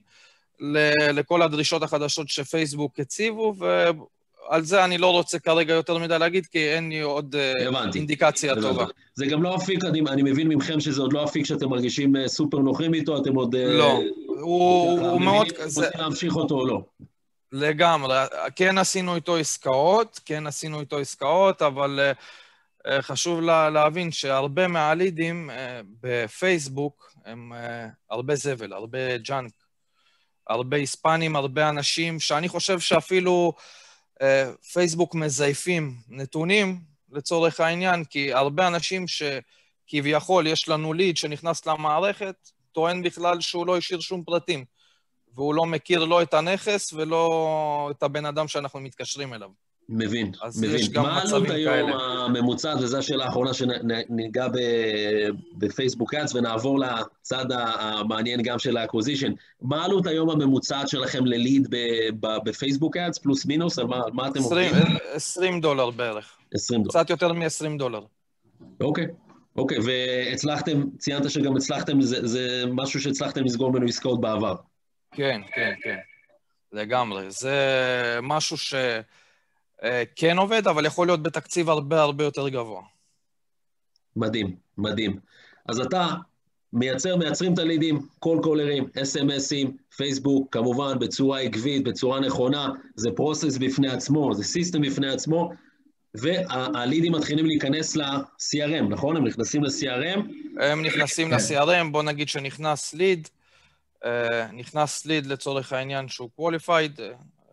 [1.13, 6.69] לכל הדרישות החדשות שפייסבוק הציבו, ועל זה אני לא רוצה כרגע יותר מדי להגיד, כי
[6.69, 7.99] אין לי עוד אה, הבנתי.
[7.99, 8.69] אינדיקציה הבנתי.
[8.69, 8.85] טובה.
[9.15, 12.29] זה גם לא אפיק, אני, אני מבין מכם שזה עוד לא אפיק שאתם מרגישים אה,
[12.29, 13.55] סופר נוחים איתו, אתם עוד...
[13.55, 15.87] אה, לא, הוא, ככה הוא מבינים מאוד כזה...
[15.87, 16.83] רוצים להמשיך אותו או לא.
[17.53, 18.17] לגמרי.
[18.57, 22.13] כן עשינו איתו עסקאות, כן עשינו איתו עסקאות, אבל אה, אה,
[23.01, 29.53] חשוב לה, להבין שהרבה מה leads אה, בפייסבוק הם אה, הרבה זבל, הרבה junk,
[30.49, 33.53] הרבה היספנים, הרבה אנשים, שאני חושב שאפילו
[34.23, 36.81] אה, פייסבוק מזייפים נתונים
[37.13, 42.37] לצורך העניין, כי הרבה אנשים שכביכול יש לנו ליד שנכנס למערכת,
[42.73, 44.65] טוען בכלל שהוא לא השאיר שום פרטים.
[45.35, 49.51] והוא לא מכיר לא את הנכס ולא את הבן אדם שאנחנו מתקשרים אליו.
[49.93, 51.03] מבין, מבין.
[51.03, 51.93] מה העלות היום.
[51.93, 54.47] הממוצעת, וזו השאלה האחרונה שניגע
[55.59, 59.33] ב Facebook Ads ונעבור לצד המעניין גם של ה acquisition.
[59.63, 61.69] מה העלות היום הממוצעת שלכם ל lead
[62.21, 64.97] ב Facebook Ads, פלוס מינוס, על מה, מה אתם 20, עובדים?
[65.13, 66.91] 20 דולר בערך, 20 דולר.
[66.91, 68.01] קצת יותר מ-20 דולר.
[68.81, 69.07] אוקיי,
[69.57, 74.55] אוקיי, והצלחתם, ציינת שגם הצלחתם, זה, זה משהו שהצלחתם לסגור ממנו עסקאות בעבר.
[75.15, 75.97] כן, כן, כן,
[76.73, 77.25] לגמרי.
[77.29, 77.57] זה
[78.23, 78.57] משהו
[79.83, 82.83] שכן עובד, אבל יכול להיות בתקציב הרבה הרבה יותר גבוה.
[84.17, 85.19] מדהים, מדהים.
[85.69, 86.07] אז אתה
[86.73, 93.11] מייצר, מייצרים את ה leads, קול קולרים, אס.אם.אסים, פייסבוק, כמובן בצורה עקבית, בצורה נכונה, זה
[93.17, 95.51] process בפני עצמו, זה system בפני עצמו,
[96.15, 99.17] וה leads מתחילים להיכנס ל-CRM, נכון?
[99.17, 100.21] הם נכנסים ל-CRM,
[100.61, 101.35] הם נכנסים כן.
[101.35, 103.29] ל-CRM, בוא נגיד שנכנס lead,
[104.53, 107.01] נכנס lead לצורך העניין שהוא qualified,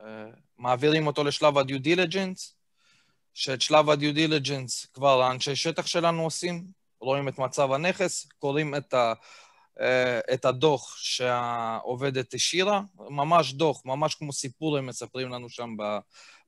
[0.04, 0.26] אה,
[0.60, 2.54] מעבירים אותו לשלב ה-due diligence,
[3.34, 6.66] שאת שלב ה-due diligence כבר האנשי שטח שלנו עושים,
[7.02, 9.14] רואים את מצב הנכס, קוראים את, ה,
[9.82, 15.76] אה, את הדוח שהעובדת השאירה, ממש דוח, ממש כמו סיפור הם מספרים לנו שם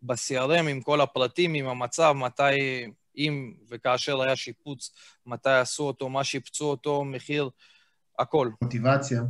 [0.01, 2.86] ב-CRM, עם כל הפרטים, עם המצב, מתי,
[3.18, 4.91] אם וכאשר היה שיפוץ,
[5.26, 7.49] מתי עשו אותו, מה שיפצו אותו, מחיר,
[8.20, 8.49] הכל.
[8.62, 9.22] מוטיבציה,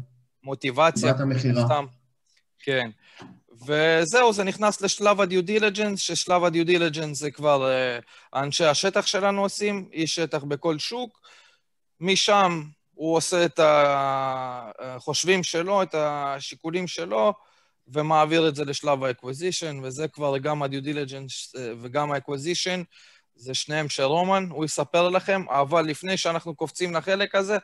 [0.43, 1.81] מוטיבציה, בת המכירה.
[2.59, 2.89] כן.
[3.65, 9.41] וזהו, זה נכנס לשלב ה-due diligence, ששלב ה-due diligence זה כבר uh, אנשי השטח שלנו
[9.41, 11.19] עושים, איש שטח בכל שוק.
[11.99, 13.59] משם הוא עושה את
[14.79, 17.33] החושבים שלו, את השיקולים שלו,
[17.87, 22.83] ומעביר את זה לשלב ה-acquisition, וזה כבר גם ה-due diligence אה, וגם ה-acquisition,
[23.35, 27.57] זה שניהם של רומן, הוא יספר לכם, אבל לפני שאנחנו קופצים לחלק הזה,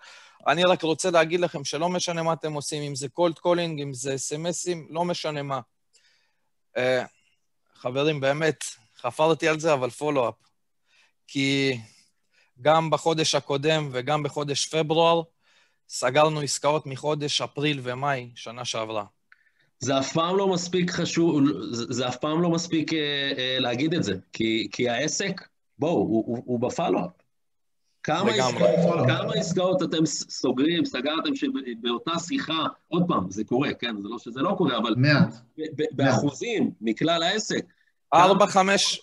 [0.47, 3.93] אני רק רוצה להגיד לכם שלא משנה מה אתם עושים, אם זה cold calling, אם
[3.93, 5.59] זה אס.אם.אסים, לא משנה מה.
[6.77, 6.79] Uh,
[7.75, 8.63] חברים, באמת,
[9.01, 10.35] חפרתי על זה, אבל follow-up.
[11.27, 11.77] כי
[12.61, 15.21] גם בחודש הקודם וגם בחודש פברואר,
[15.89, 19.05] סגרנו עסקאות מחודש אפריל ומאי, שנה שעברה.
[19.79, 22.99] זה אף פעם לא מספיק חשוב, זה, זה אף פעם לא מספיק אה,
[23.37, 25.41] אה, להגיד את זה, כי, כי העסק,
[25.79, 27.11] בואו, הוא, הוא, הוא בפלו-אפ.
[28.07, 28.31] כמה.
[28.31, 34.17] עסקאות, כמה עסקאות אתם סוגרים, סגרתם שבאותה שיחה, עוד פעם, זה קורה, כן, זה לא
[34.17, 35.35] שזה לא קורה, אבל מעט.
[35.91, 37.65] באחוזים מכלל העסק,
[38.13, 39.01] 4, 5,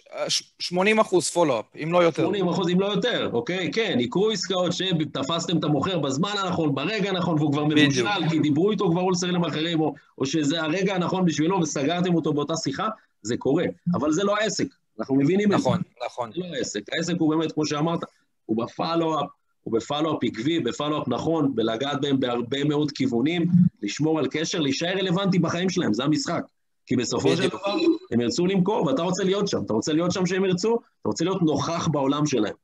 [0.58, 2.22] 80 אחוז פולו-אפ, אם לא יותר.
[2.22, 3.70] 80 אחוז, אם לא יותר, אוקיי?
[3.72, 7.64] כן, יקרו עסקאות שתפסתם את המוכר בזמן הנכון, ברגע הנכון, והוא כבר.
[7.64, 12.32] מבושל, כי דיברו איתו כבר הולסרים אחרים, או, או שזה הרגע הנכון בשבילו וסגרתם אותו
[12.32, 12.88] באותה שיחה,
[13.22, 13.64] זה קורה.
[13.94, 14.66] אבל זה לא העסק,
[14.98, 15.68] אנחנו מבינים את זה.
[15.68, 16.30] נכון, נכון.
[16.32, 16.80] זה לא העסק.
[16.92, 18.00] העסק הוא באמת, כמו שאמרת,
[18.46, 19.26] הוא בפלו-אפ,
[19.62, 23.46] הוא בפלו-אפ עקבי, בפלו-אפ נכון, בלגעת בהם בהרבה מאוד כיוונים,
[23.82, 26.42] לשמור על קשר, להישאר רלוונטי בחיים שלהם, זה המשחק.
[26.86, 27.48] כי בסופו של.
[27.48, 27.76] דבר,
[28.10, 29.62] הם ירצו למכור, ואתה רוצה להיות שם.
[29.66, 32.54] אתה רוצה להיות שם שהם ירצו, אתה רוצה להיות נוכח בעולם שלהם.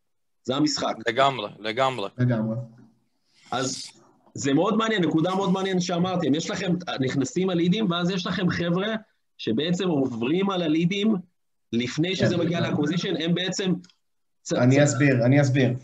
[0.42, 0.94] זה המשחק.
[1.08, 2.08] לגמרי, לגמרי.
[2.18, 2.56] לגמרי.
[3.50, 3.82] אז
[4.34, 6.34] זה מאוד מעניין, נקודה מאוד מעניינת שאמרתם.
[6.34, 8.94] יש לכם, נכנסים ה leads, ואז יש לכם חבר'ה
[9.38, 11.14] שבעצם עוברים על ה leads
[11.72, 12.40] לפני שזה כן.
[12.40, 13.72] מגיע ל acquisition, הם בעצם...
[14.52, 15.74] אני אסביר, אני אסביר.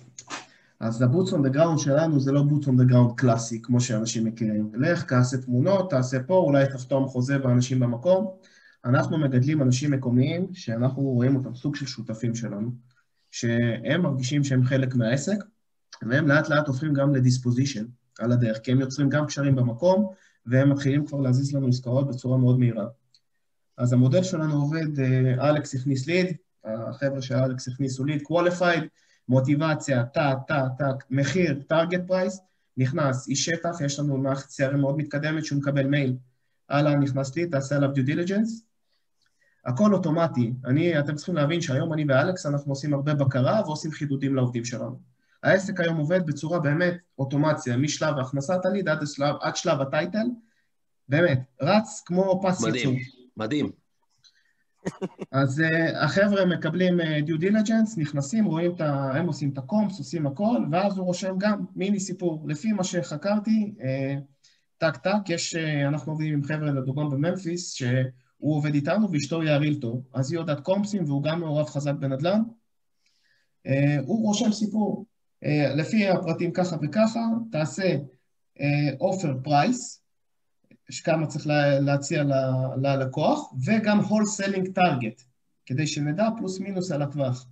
[0.80, 4.24] אז ה-Boots on the ground שלנו זה לא Boots on the ground קלאסי, כמו שאנשים
[4.24, 4.70] מכירים.
[4.74, 8.30] לך, תעשה תמונות, תעשה פה, אולי תחתום חוזה באנשים במקום.
[8.84, 12.70] אנחנו מגדלים אנשים מקומיים שאנחנו רואים אותם סוג של שותפים שלנו,
[13.30, 15.44] שהם מרגישים שהם חלק מהעסק,
[16.02, 17.84] והם לאט לאט הופכים גם ל disposition
[18.18, 20.12] על הדרך, כי הם יוצרים גם קשרים במקום,
[20.46, 22.86] והם מתחילים כבר להזיז לנו עסקאות בצורה מאוד מהירה.
[23.78, 26.36] אז המודל שלנו עובד, אה, אלכס הכניס ליד,
[26.66, 28.84] החבר'ה של אלכס הכניסו ליד, qualified,
[29.28, 32.40] מוטיבציה, טה, טה, טה, מחיר, target price,
[32.76, 36.16] נכנס איש שטח, יש לנו מערכת CRM מאוד מתקדמת שהוא מקבל מייל,
[36.68, 38.66] הלאה, נכנס לי, תעשה עליו due diligence,
[39.66, 40.52] הכל אוטומטי.
[40.64, 45.00] אני, אתם צריכים להבין שהיום אני ואלכס, אנחנו עושים הרבה בקרה ועושים חידודים לעובדים שלנו.
[45.42, 48.98] העסק היום עובד בצורה באמת אוטומציה, משלב הכנסת ה lead עד,
[49.40, 50.26] עד שלב ה title,
[51.08, 52.94] באמת, רץ כמו פס מדהים.
[52.94, 53.22] ייצור.
[53.36, 53.85] מדהים.
[55.32, 59.10] אז uh, החבר'ה מקבלים uh, due diligence, נכנסים, רואים את ה...
[59.14, 62.44] הם עושים את ה comps, עושים הכל, ואז הוא רושם גם מיני סיפור.
[62.48, 64.20] לפי מה שחקרתי, uh,
[64.78, 69.50] טק טק, יש, uh, אנחנו עובדים עם חבר'ה לדוגמה בממפיס, שהוא עובד איתנו ואשתו היא
[69.50, 72.40] ה realtor, אז היא יודעת compsים והוא גם מעורב חזק בנדל"ן.
[73.66, 73.70] Uh,
[74.06, 75.06] הוא רושם סיפור.
[75.44, 77.20] Uh, לפי הפרטים ככה וככה,
[77.52, 77.96] תעשה
[79.00, 80.05] אופר פרייס,
[81.04, 82.32] כמה צריך לה- להציע ל-
[82.86, 85.22] ללקוח, וגם wholesaling target,
[85.66, 87.46] כדי שנדע פלוס מינוס על הטווח.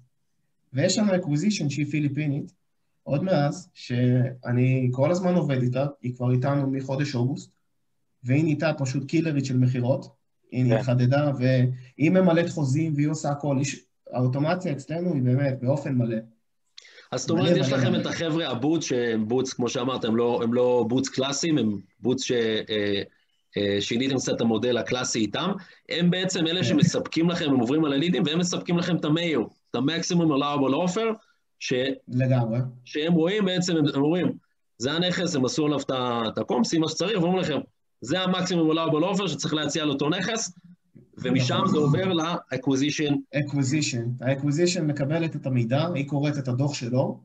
[0.72, 2.52] ויש לנו acquisition שהיא פיליפינית,
[3.02, 7.50] עוד מאז, שאני כל הזמן עובד איתה, היא כבר איתנו מחודש אוגוסט,
[8.24, 10.06] והיא נהייתה פשוט קילרית של מכירות,
[10.50, 10.76] היא כן.
[10.76, 13.58] התחדדה, והיא ממלאת חוזים והיא עושה הכל.
[14.12, 16.16] האוטומציה אצלנו היא באמת באופן מלא.
[17.12, 17.94] אז זאת אומרת, יש לכם.
[17.94, 22.22] את החבר'ה הבוטס, שהם בוטס, כמו שאמרת, הם לא, הם לא בוטס קלאסיים, הם בוטס
[23.80, 25.50] ששיניתם קצת את המודל הקלאסי איתם,
[25.88, 26.64] הם בעצם אלה.
[26.64, 31.14] שמספקים לכם, הם עוברים על הלידים, והם מספקים לכם את המאיו, את ה-maximum allowable offer,
[31.58, 31.72] ש,
[32.08, 32.58] לגמרי.
[32.84, 34.32] שהם רואים בעצם, הם אומרים,
[34.78, 35.80] זה הנכס, הם עשו עליו
[36.28, 37.58] את הקומפסים, מה שצריך, ואומרים לכם,
[38.00, 40.52] זה המקסימום allowable offer שצריך להציע על אותו נכס,
[41.18, 41.62] ומשם.
[41.66, 43.14] זה עובר ל-acquisition.
[43.36, 44.24] acquisition.
[44.24, 47.20] ה-acquisition מקבלת את המידע, היא קוראת את הדוח שלו,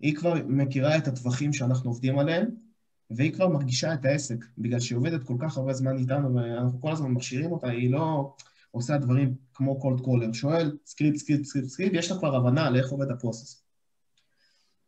[0.00, 2.67] היא כבר מכירה את הטווחים שאנחנו עובדים עליהם,
[3.10, 6.92] והיא כבר מרגישה את העסק, בגלל שהיא עובדת כל כך הרבה זמן איתנו, ואנחנו כל
[6.92, 8.34] הזמן מכשירים אותה, היא לא
[8.70, 12.90] עושה דברים כמו cold caller, שואל script, script, script, script, יש לה כבר הבנה לאיך
[12.90, 13.62] עובד ה process.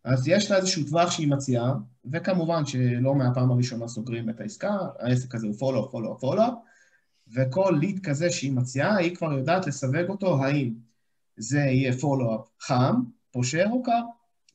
[0.05, 1.75] אז יש לה איזשהו טווח שהיא מציעה,
[2.13, 6.43] וכמובן שלא מהפעם הראשונה סוגרים את העסקה, העסק הזה הוא follow, follow, follow,
[7.35, 10.75] וכל lead כזה שהיא מציעה, היא כבר יודעת לסווג אותו, האם
[11.37, 12.95] זה יהיה follow-up חם,
[13.33, 14.03] פושר או קר,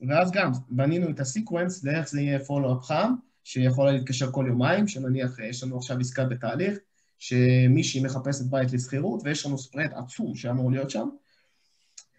[0.07, 3.13] ואז גם בנינו את ה sequence לאיך זה יהיה follow-up חם,
[3.45, 6.77] שיכולה להתקשר כל יומיים, שנניח יש לנו עכשיו עסקה בתהליך,
[7.19, 11.07] שמישהי מחפשת בית לשכירות, ויש לנו spread עצום שאמור להיות שם,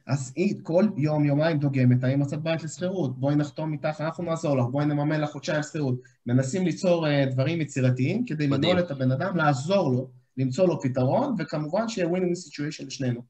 [0.06, 4.58] אז היא כל יום, יומיים דוגמת, האם מצאת בית לשכירות, בואי נחתום איתך, אנחנו נעזור
[4.58, 6.00] לך, בואי נממן לך חודשיים שכירות.
[6.26, 8.46] מנסים ליצור uh, דברים יצירתיים כדי.
[8.46, 13.22] לגדול את הבן אדם, לעזור לו, למצוא לו פתרון, וכמובן שיהיה win-win situation לשנינו.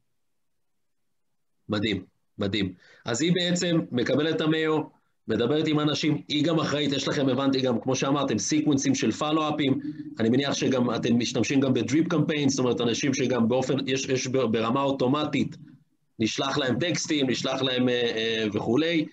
[1.69, 2.05] מדהים,
[2.37, 2.73] מדהים.
[3.05, 4.96] אז היא בעצם מקבלת את המאיו,
[5.27, 9.79] מדברת עם אנשים, היא גם אחראית, יש לכם, הבנתי גם, כמו שאמרתם, סיקוונסים של פלו-אפים,
[10.19, 14.27] אני מניח שגם אתם משתמשים גם בדריפ קמפיין, זאת אומרת, אנשים שגם באופן, יש, יש
[14.27, 15.57] ברמה אוטומטית,
[16.19, 19.05] נשלח להם טקסטים, נשלח להם אה, אה, וכולי.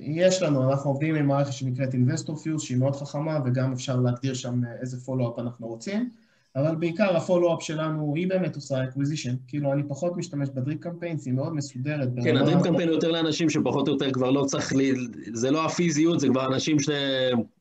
[0.00, 4.34] יש לנו, אנחנו עובדים עם מערכת שנקראת Investor Fuse, שהיא מאוד חכמה, וגם אפשר להגדיר
[4.34, 6.10] שם אה, איזה פולו-אפ אנחנו רוצים,
[6.56, 11.34] אבל בעיקר הפולו-אפ שלנו, היא באמת עושה acquisition, כאילו אני פחות משתמש בדריפ קמפיינס, היא
[11.34, 12.08] מאוד מסודרת.
[12.24, 14.92] כן, הדריפ קמפיין הוא יותר לאנשים שפחות או יותר כבר לא צריך, לי,
[15.32, 16.88] זה לא הפיזיות, זה כבר אנשים ש...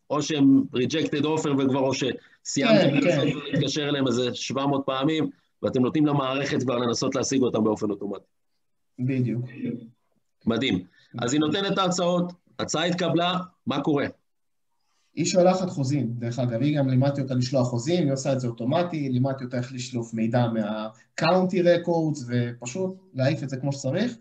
[0.10, 3.38] או שהם rejected offer וכבר, או שסיימתם כן, כן.
[3.38, 5.30] ולהתקשר אליהם איזה 700 פעמים,
[5.64, 8.26] ואתם נותנים למערכת כבר לנסות להשיג אותם באופן אוטומטי.
[9.00, 9.46] בדיוק.
[10.46, 10.84] מדהים.
[11.20, 13.38] אז היא נותנת את ההצעות, הצעה התקבלה,
[13.68, 14.06] מה קורה?
[15.16, 18.48] היא שולחת חוזים, דרך אגב, היא גם לימדתי אותה לשלוח חוזים, היא עושה את זה
[18.48, 24.18] אוטומטי, לימדתי אותה איך לשלוף מידע מה-county records, ופשוט להעיף את זה כמו שצריך,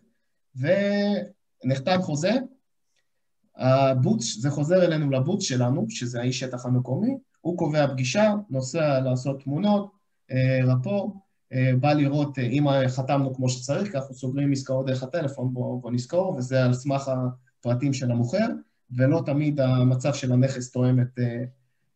[0.57, 2.33] ונחתם חוזה.
[3.57, 9.43] הבוטס, זה חוזר אלינו לבוטס שלנו, שזה האיש שטח המקומי, הוא קובע פגישה, נוסע לעשות
[9.43, 9.91] תמונות,
[10.31, 11.21] אה, רפור,
[11.53, 15.81] אה, בא לראות אה, אם חתמנו כמו שצריך, כי אנחנו סוגרים עסקאות דרך הטלפון, בואו
[15.81, 17.11] בוא נזכור, וזה על סמך
[17.61, 18.47] הפרטים של המוכר.
[18.97, 21.45] ולא תמיד המצב של הנכס תואם את, אה,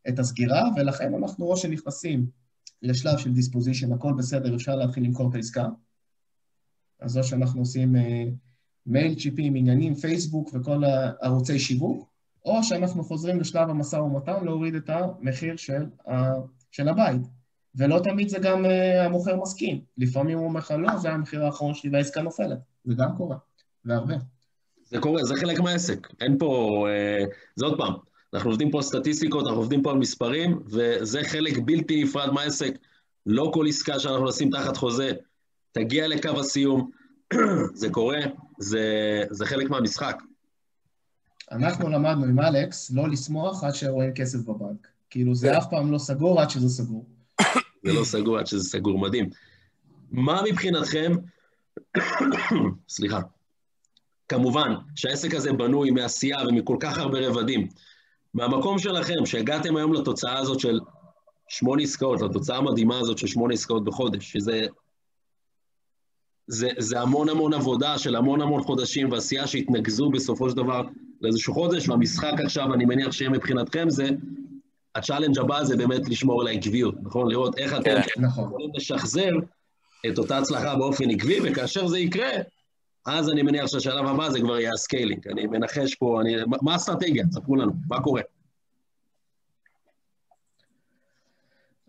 [0.09, 2.29] את הסגירה, ולכן אנחנו או שנכנסים
[2.81, 5.67] לשלב של דיספוזישן, הכל בסדר, אפשר להתחיל למכור את העסקה.
[7.01, 7.95] אז או שאנחנו עושים
[8.85, 12.09] מייל צ'יפים, עניינים, פייסבוק וכל הערוצי שיווק,
[12.45, 16.13] או שאנחנו חוזרים לשלב המשא ומתן להוריד את המחיר של, ה,
[16.71, 17.21] של הבית.
[17.75, 18.69] ולא תמיד זה גם uh,
[19.05, 19.81] המוכר מסכים.
[19.97, 22.59] לפעמים הוא אומר לך, לא, זה המחיר האחרון שלי והעסקה נופלת.
[22.85, 23.37] זה גם קורה,
[23.85, 24.15] והרבה.
[24.85, 26.07] זה קורה, זה חלק מהעסק.
[26.21, 26.85] אין פה...
[26.87, 27.93] Uh, זה עוד פעם,
[28.33, 32.77] אנחנו עובדים פה על סטטיסטיקות, אנחנו עובדים פה על מספרים, וזה חלק בלתי נפרד מהעסק.
[33.25, 35.11] לא כל עסקה שאנחנו נשים תחת חוזה
[35.71, 36.89] תגיע לקו הסיום.
[37.73, 38.19] זה קורה,
[38.59, 38.83] זה,
[39.29, 40.21] זה חלק מהמשחק.
[41.51, 44.87] אנחנו למדנו עם אלכס לא לשמוח עד שרואים כסף בבנק.
[45.09, 47.05] כאילו, זה אף פעם לא סגור עד שזה סגור.
[47.85, 49.29] זה לא סגור עד שזה סגור, מדהים.
[50.11, 51.11] מה מבחינתכם,
[52.89, 53.19] סליחה,
[54.29, 57.67] כמובן שהעסק הזה בנוי מעשייה ומכל כך הרבה רבדים.
[58.33, 60.79] מהמקום שלכם, שהגעתם היום לתוצאה הזאת של
[61.49, 64.67] שמונה עסקאות, לתוצאה המדהימה הזאת של שמונה עסקאות בחודש, שזה
[66.47, 70.81] זה, זה המון המון עבודה של המון המון חודשים ועשייה שהתנקזו בסופו של דבר
[71.21, 74.09] לאיזשהו חודש, והמשחק עכשיו, אני מניח שיהיה מבחינתכם, זה,
[74.95, 77.31] ה challenge הבא זה באמת לשמור על העקביות, נכון?
[77.31, 78.43] לראות איך אתם כן, נכון.
[78.43, 79.31] יכולים לשחזר
[80.07, 82.31] את אותה הצלחה באופן עקבי, וכאשר זה יקרה,
[83.05, 85.27] אז אני מניח שהשלב הבא זה כבר יהיה ה scaling.
[85.27, 86.35] אני מנחש פה, אני...
[86.61, 87.25] מה האסטרטגיה?
[87.31, 88.21] ספרו לנו, מה קורה?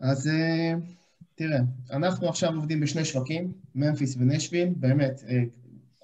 [0.01, 0.75] אז אה,
[1.35, 1.59] תראה,
[1.91, 5.43] אנחנו עכשיו עובדים בשני שווקים, ממפיס ונשוויל, באמת, אה,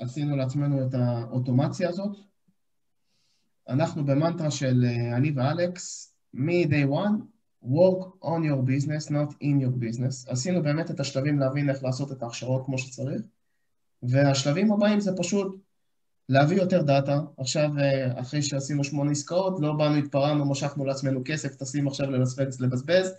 [0.00, 2.16] עשינו לעצמנו את האוטומציה הזאת.
[3.68, 7.22] אנחנו במנטרה של אה, אני ואלכס, מ-day one,
[7.64, 10.30] work on your business, not in your business.
[10.32, 13.22] עשינו באמת את השלבים להבין איך לעשות את ההכשרות כמו שצריך,
[14.02, 15.56] והשלבים הבאים זה פשוט
[16.28, 17.20] להביא יותר דאטה.
[17.38, 22.60] עכשיו, אה, אחרי שעשינו שמונה עסקאות, לא באנו, התפרענו, משכנו לעצמנו כסף, טסים עכשיו לבזבז,
[22.60, 23.12] לבזבז.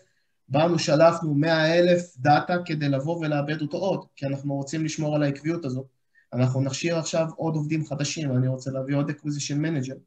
[0.47, 5.23] באנו, שלפנו 100 אלף דאטה כדי לבוא ולאבד אותו עוד, כי אנחנו רוצים לשמור על
[5.23, 5.85] העקביות הזאת.
[6.33, 9.97] אנחנו נכשיר עכשיו עוד עובדים חדשים, אני רוצה להביא עוד acquisition manager.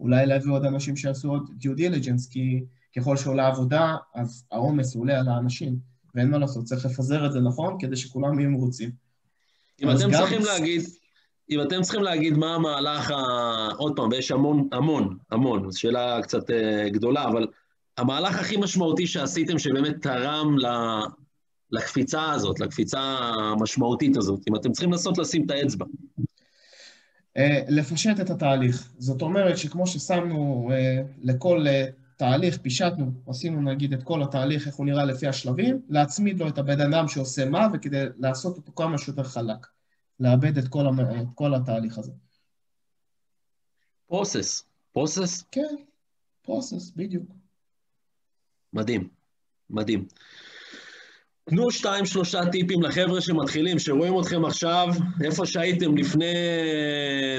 [0.00, 2.64] אולי להביא עוד אנשים שיעשו עוד due diligence, כי
[2.96, 5.78] ככל שעולה עבודה, אז העומס עולה על האנשים,
[6.14, 9.09] ואין מה לעשות, צריך לפזר את זה נכון, כדי שכולם יהיו מרוצים.
[9.82, 10.10] אם אתם.
[10.10, 10.82] צריכים להגיד,
[11.50, 13.14] אם אתם צריכים להגיד מה המהלך ה...
[13.76, 17.46] עוד פעם, ויש המון, המון, המון, זו שאלה קצת uh, גדולה, אבל
[17.98, 20.66] המהלך הכי משמעותי שעשיתם, שבאמת תרם ל...
[21.72, 25.86] לקפיצה הזאת, לקפיצה המשמעותית הזאת, אם אתם צריכים לנסות לשים את האצבע.
[27.36, 28.90] אה, לפשט את התהליך.
[28.98, 31.86] זאת אומרת שכמו ששמנו אה, לכל אה,
[32.20, 36.58] תהליך, פישטנו, עשינו נגיד את כל התהליך, איך הוא נראה לפי השלבים, להצמיד לו את
[36.58, 39.66] הבן אדם שעושה מה, וכדי לעשות אותו כמה שיותר חלק.
[40.20, 41.00] לאבד את כל, המ...
[41.00, 42.12] את כל התהליך הזה.
[44.06, 44.62] פרוסס.
[44.92, 45.42] פרוסס?
[45.52, 45.74] כן,
[46.42, 47.32] פרוסס, בדיוק.
[48.72, 49.08] מדהים,
[49.70, 50.08] מדהים.
[51.50, 54.88] תנו שתיים, שלושה טיפים לחבר'ה שמתחילים, שרואים אתכם עכשיו,
[55.24, 56.34] איפה שהייתם לפני,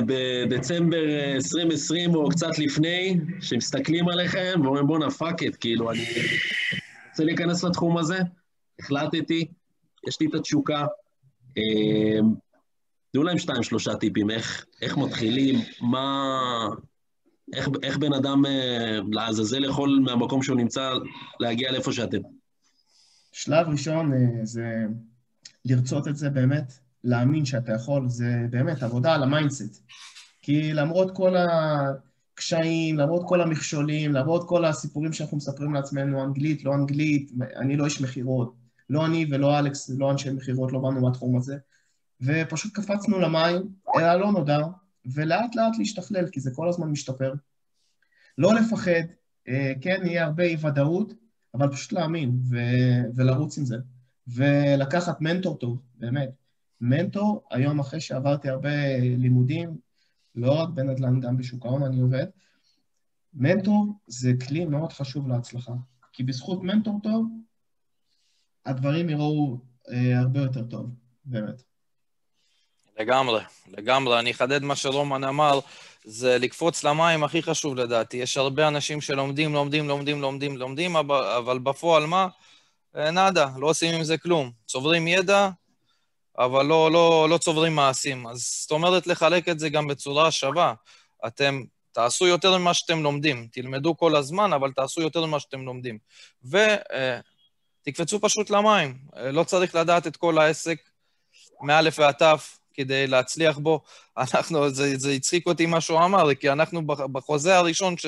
[0.05, 6.05] בדצמבר 2020 או קצת לפני, שמסתכלים עליכם ואומרים בואנה fuck it, כאילו, אני
[7.09, 8.19] רוצה להיכנס לתחום הזה,
[8.79, 9.45] החלטתי,
[10.07, 10.85] יש לי את התשוקה.
[11.57, 12.33] אמ,
[13.13, 16.29] תנו להם שתיים, שלושה טיפים, איך, איך מתחילים, מה,
[17.53, 20.93] איך, איך בן אדם אה, לעזאזל יכול מהמקום שהוא נמצא
[21.39, 22.40] להגיע לאיפה שאתם?
[23.31, 24.85] שלב ראשון אה, זה
[25.65, 26.73] לרצות את זה באמת,
[27.03, 29.83] להאמין שאתה יכול, זה באמת עבודה על ה mindset.
[30.41, 36.75] כי למרות כל הקשיים, למרות כל המכשולים, למרות כל הסיפורים שאנחנו מספרים לעצמנו, אנגלית, לא
[36.75, 38.55] אנגלית, אני לא איש מכירות.
[38.89, 41.57] לא אני ולא אלכס, לא אנשי מכירות, לא באנו מהתחום הזה.
[42.21, 44.59] ופשוט קפצנו למים, אל הלא נודע,
[45.05, 47.33] ולאט לאט להשתכלל, כי זה כל הזמן משתפר.
[48.37, 49.03] לא לפחד,
[49.47, 51.13] אה, כן, יהיה הרבה אי-ודאות,
[51.53, 53.77] אבל פשוט להאמין ו- ולרוץ עם זה.
[54.27, 56.29] ולקחת מנטור טוב, באמת.
[56.81, 59.77] מנטור, היום אחרי שעברתי הרבה לימודים,
[60.35, 62.25] לא רק בנדל"ן, גם בשוק ההון אני עובד,
[63.33, 65.73] מנטור זה כלי מאוד חשוב להצלחה.
[66.13, 67.25] כי בזכות מנטור טוב,
[68.65, 69.57] הדברים יראו
[69.91, 70.89] אה, הרבה יותר טוב,
[71.25, 71.63] באמת.
[72.99, 74.19] לגמרי, לגמרי.
[74.19, 75.59] אני אחדד מה שרומן אמר,
[76.05, 78.17] זה לקפוץ למים הכי חשוב לדעתי.
[78.17, 82.27] יש הרבה אנשים שלומדים, לומדים, לומדים, לומדים, לומדים, אבל בפועל מה?
[82.95, 84.51] אה, נאדה, לא עושים עם זה כלום.
[84.67, 85.49] צוברים ידע,
[86.37, 88.27] אבל לא, לא, לא צוברים מעשים.
[88.27, 90.73] אז זאת אומרת לחלק את זה גם בצורה שווה.
[91.27, 93.47] אתם תעשו יותר ממה שאתם לומדים.
[93.51, 95.97] תלמדו כל הזמן, אבל תעשו יותר ממה שאתם לומדים.
[96.43, 98.97] ותקפצו אה, פשוט למים.
[99.15, 100.77] אה, לא צריך לדעת את כל העסק
[101.61, 102.60] מאלף ועד תף.
[102.73, 103.81] כדי להצליח בו.
[104.17, 108.05] אנחנו, זה, זה הצחיק אותי מה שהוא אמר, כי אנחנו בחוזה הראשון ש,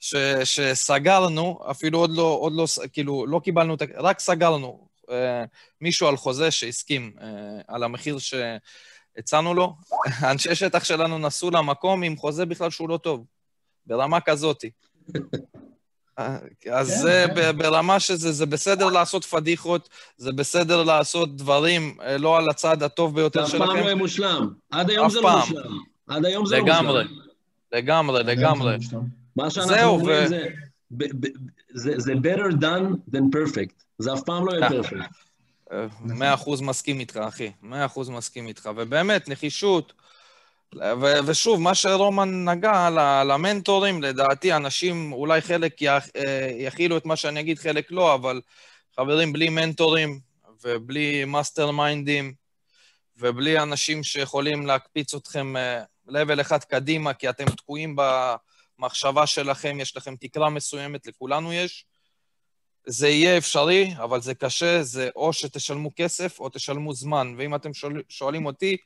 [0.00, 0.14] ש,
[0.44, 5.44] שסגרנו, אפילו עוד לא, עוד לא, כאילו, לא קיבלנו, רק סגרנו אה,
[5.80, 7.26] מישהו על חוזה שהסכים אה,
[7.68, 9.76] על המחיר שהצענו לו.
[10.30, 13.24] אנשי שטח שלנו נסעו למקום עם חוזה בכלל שהוא לא טוב.
[13.86, 14.64] ברמה כזאת.
[16.16, 17.58] אז כן, זה כן.
[17.58, 23.14] ברמה שזה זה בסדר לעשות פדיחות, זה בסדר לעשות דברים אה, לא על הצד הטוב
[23.14, 23.84] ביותר אף פעם לא שלכם.
[23.84, 24.48] יהיה מושלם.
[24.70, 25.38] עד היום זה לא.
[25.38, 25.78] מושלם.
[26.08, 27.02] עד היום זה לא לגמרי.
[27.04, 27.18] מושלם.
[27.72, 28.76] לגמרי, לגמרי.
[29.36, 30.44] מה שאנחנו אומרים זה,
[31.74, 33.82] זה, זה better done than perfect.
[33.98, 34.68] זה אף פעם לא יהיה אה.
[34.68, 35.04] perfect.
[35.72, 37.50] אה, מאה אחוז מסכים איתך, אחי.
[37.62, 38.70] מאה אחוז מסכים איתך.
[38.76, 39.92] ובאמת, נחישות.
[41.00, 42.90] ו- ושוב, מה שרומן נגע
[43.24, 45.98] למנטורים, לדעתי, אנשים, אולי חלק אה,
[46.58, 48.40] יכילו את מה שאני אגיד, חלק לא, אבל
[48.96, 50.20] חברים, בלי מנטורים
[50.64, 52.34] ובלי mastermind ים
[53.16, 55.54] ובלי אנשים שיכולים להקפיץ אתכם
[56.06, 61.84] ל level אחד קדימה, כי אתם תקועים במחשבה שלכם, יש לכם תקרה מסוימת, לכולנו יש,
[62.86, 67.34] זה יהיה אפשרי, אבל זה קשה, זה או שתשלמו כסף או תשלמו זמן.
[67.38, 68.76] ואם אתם שואל, שואלים אותי,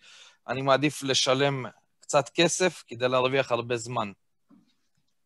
[0.49, 1.67] אני מעדיף לשלם
[2.11, 4.13] קצת כסף כדי להרוויח הרבה זמן.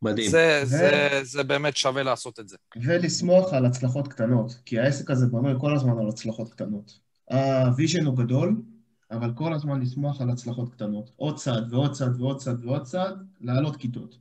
[0.02, 0.30] מדהים.
[0.30, 2.56] זה, ו- זה, זה באמת שווה לעשות את זה.
[2.82, 6.98] ולסמוך על הצלחות קטנות, כי העסק הזה בנוי כל הזמן על הצלחות קטנות.
[7.30, 8.62] ה vision הוא גדול,
[9.10, 11.10] אבל כל הזמן לסמוך על הצלחות קטנות.
[11.16, 14.18] עוד צעד ועוד צעד ועוד צעד ועוד צעד, לעלות כיתות.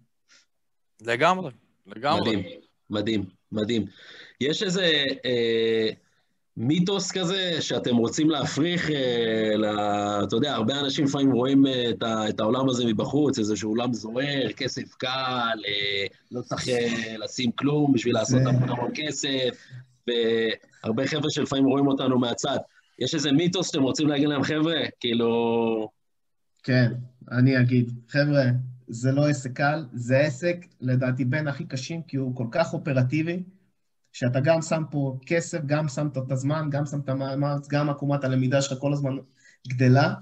[1.01, 1.51] לגמרי,
[1.85, 2.35] לגמרי.
[2.35, 2.59] מדהים,
[2.89, 3.85] מדהים, מדהים.
[4.41, 5.89] יש איזה אה,
[6.57, 9.65] מיתוס כזה שאתם רוצים להפריך, אה, ל...
[10.23, 13.93] אתה יודע, הרבה אנשים לפעמים רואים אה, את, ה, את העולם הזה מבחוץ, איזשהו עולם
[13.93, 19.67] זוהר, כסף קל, אה, לא צריך אה, לשים כלום בשביל לעשות המון המון כסף,
[20.07, 22.57] והרבה חבר'ה שלפעמים רואים אותנו מהצד.
[22.99, 25.89] יש איזה מיתוס שאתם רוצים להגיד להם, חבר'ה, כאילו...
[26.63, 26.91] כן,
[27.31, 28.43] אני אגיד, חבר'ה,
[28.87, 33.43] זה לא עסק קל, זה עסק, לדעתי, בין הכי קשים, כי הוא כל כך אופרטיבי,
[34.13, 38.23] שאתה גם שם פה כסף, גם שמת את הזמן, גם שם את המאמץ, גם עקומת
[38.23, 39.17] הלמידה שלך כל הזמן
[39.67, 40.13] גדלה,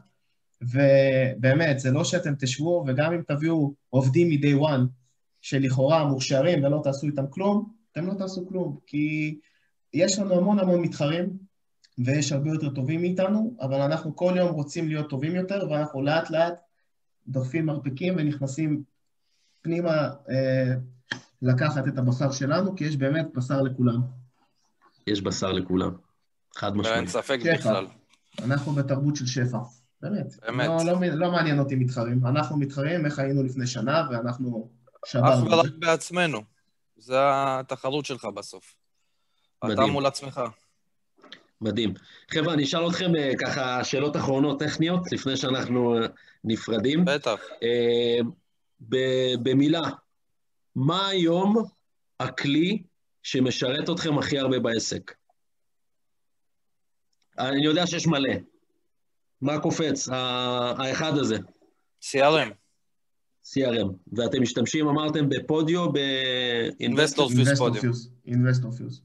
[0.62, 4.82] ובאמת, זה לא שאתם תשבו, וגם אם תביאו עובדים מ-day one,
[5.42, 9.40] שלכאורה מוכשרים ולא תעשו איתם כלום, אתם לא תעשו כלום, כי
[9.94, 11.38] יש לנו המון המון מתחרים,
[12.06, 16.30] ויש הרבה יותר טובים מאיתנו, אבל אנחנו כל יום רוצים להיות טובים יותר, ואנחנו לאט
[16.30, 16.54] לאט
[17.28, 18.84] דוחפים מרפקים ונכנסים
[19.62, 20.74] פנימה אה,
[21.42, 24.02] לקחת את הבשר שלנו, כי יש באמת בשר לכולם.
[25.08, 25.92] יש בשר לכולם,
[26.56, 27.10] חד משמעית.
[27.10, 27.54] ספק שפע.
[27.54, 27.88] בכלל.
[28.44, 29.58] אנחנו בתרבות של שפע,
[30.02, 30.36] באמת.
[30.42, 30.68] באמת.
[30.68, 32.26] לא, לא, לא מעניין אותי מתחרים.
[32.26, 34.70] אנחנו מתחרים איך היינו לפני שנה, ואנחנו
[35.06, 35.72] אך שברנו את ורק.
[35.80, 36.42] בעצמנו.
[36.98, 38.76] זה התחרות שלך בסוף.
[39.60, 39.90] אתה מדהים.
[39.90, 40.42] מול עצמך.
[41.62, 41.94] מדהים.
[42.32, 46.08] חבר'ה, אני אשאל אתכם אה, ככה שאלות אחרונות טכניות, לפני שאנחנו אה,
[46.44, 47.06] נפרדים.
[47.06, 47.40] בטח.
[47.64, 48.20] אה,
[49.44, 49.82] במילה,
[50.76, 51.56] מה היום
[52.20, 52.84] הכלי
[53.24, 55.16] שמשרת אתכם הכי הרבה בעסק?
[57.40, 58.34] אני יודע שיש מלא.
[59.42, 60.10] מה קופץ?
[60.10, 61.38] ה- האחד הזה,
[62.02, 62.50] CRM,
[63.46, 63.88] CRM.
[64.14, 65.98] ואתם משתמשים, אמרתם, בפודיו, ב...
[66.82, 67.82] Investor Fuse Investor Podium.
[67.84, 69.02] Fuse, Investor Fuse.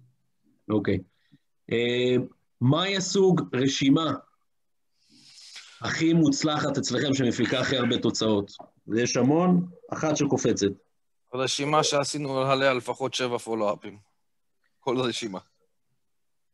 [0.71, 0.99] אוקיי.
[1.73, 2.17] אה,
[2.61, 4.15] מהי הסוג רשימה
[5.81, 8.53] הכי מוצלחת אצלכם שמפיקה הכי הרבה תוצאות?
[8.89, 10.67] ויש המון, אחת שקופצת.
[11.35, 13.99] רשימה שעשינו עליה לפחות שבע פולו-אפים.
[14.81, 15.39] כל רשימה.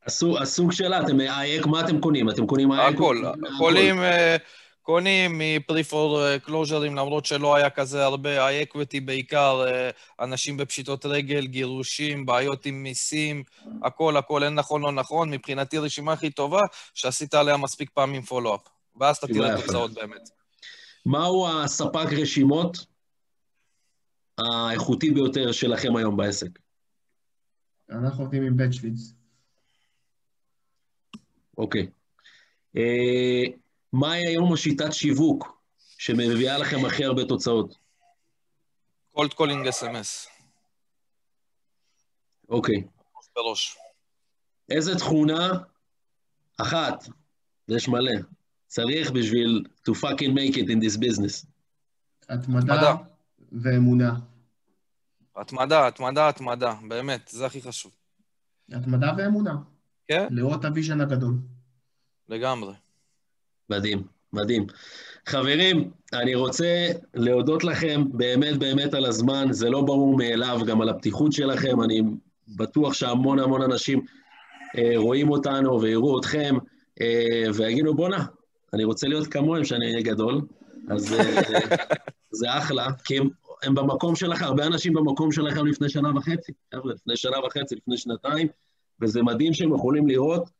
[0.06, 2.30] הסוג, שלה, אתם, האייק, מה אתם קונים?
[2.30, 2.96] אתם קונים האייק?
[2.96, 3.22] הכל.
[3.58, 4.36] קונים, אה,
[4.82, 12.26] קונים מפריפור קלוז'רים, למרות שלא היה כזה הרבה, האקוויטי בעיקר, אה, אנשים בפשיטות רגל, גירושים,
[12.26, 13.42] בעיות עם מיסים,
[13.82, 15.30] הכל, הכל, אין נכון, לא נכון.
[15.30, 16.60] מבחינתי רשימה הכי טובה,
[16.94, 18.60] שעשית עליה מספיק פעמים פולו-אפ.
[18.96, 19.62] ואז אתה תראה.
[19.62, 20.28] תוצאות באמת.
[21.06, 22.91] מהו הספק רשימות
[24.38, 26.58] האיכותי ביותר שלכם היום בעסק?
[27.90, 29.14] אנחנו עובדים עם Leads.
[31.58, 31.90] אוקיי.
[32.76, 33.42] אה,
[33.92, 35.62] מהי היום השיטת שיווק
[35.98, 37.74] שמביאה לכם הכי הרבה תוצאות?
[39.12, 40.28] cold calling SMS.
[42.48, 42.84] אוקיי.
[43.36, 43.76] בראש.
[44.70, 45.48] איזה תכונה
[46.60, 47.04] אחת,
[47.68, 48.12] יש מלא,
[48.66, 51.46] צריך בשביל to fucking make it in this business?
[52.28, 52.94] התמדה.
[53.52, 54.14] ואמונה.
[55.36, 56.74] התמדה, התמדה, התמדה.
[56.88, 57.92] באמת, זה הכי חשוב.
[58.72, 59.56] התמדה ואמונה.
[60.08, 60.26] כן?
[60.30, 61.34] לראות ה vision הגדול.
[62.28, 62.74] לגמרי.
[63.70, 64.66] מדהים, מדהים.
[65.26, 70.88] חברים, אני רוצה להודות לכם באמת באמת על הזמן, זה לא ברור מאליו, גם על
[70.88, 72.02] הפתיחות שלכם, אני
[72.48, 74.04] בטוח שהמון המון אנשים
[74.78, 76.56] אה, רואים אותנו ויראו אתכם
[77.00, 78.24] אה, ויגידו, בואנה,
[78.74, 80.40] אני רוצה להיות כמוהם שאני אהיה גדול,
[80.88, 81.60] אז אה,
[82.30, 83.18] זה אחלה, כי
[83.62, 87.96] הם, במקום שלכם, הרבה אנשים במקום שלכם לפני שנה וחצי, חבר'ה, לפני שנה וחצי, לפני
[87.96, 88.48] שנתיים,
[89.00, 90.50] וזה מדהים שהם יכולים לראות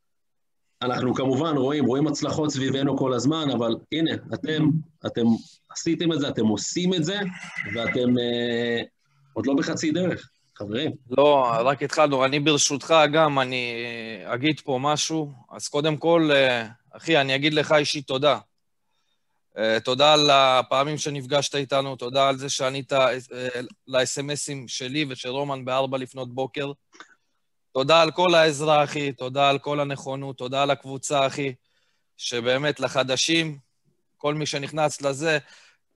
[0.83, 4.69] אנחנו כמובן רואים, רואים הצלחות סביבנו כל הזמן, אבל הנה, אתם,
[5.07, 5.25] אתם
[5.71, 7.19] עשיתם את זה, אתם עושים את זה,
[7.75, 8.87] ואתם uh,
[9.33, 10.93] עוד לא בחצי דרך, חברים.
[11.19, 12.25] לא, רק התחלנו.
[12.25, 13.75] אני ברשותך גם, אני
[14.25, 15.33] אגיד פה משהו.
[15.51, 18.39] אז קודם כל, אה, אחי, אני אגיד לך אישית תודה.
[19.59, 23.09] אה, תודה על הפעמים שנפגשת איתנו, תודה על זה שענית אה,
[23.87, 26.73] לאס.אם.אסים שלי ושל רומן בארבע לפנות בוקר.
[27.73, 31.55] תודה על כל העזרה, אחי, תודה על כל הנכונות, תודה על הקבוצה, אחי,
[32.17, 33.59] שבאמת לחדשים,
[34.17, 35.39] כל מי שנכנס לזה,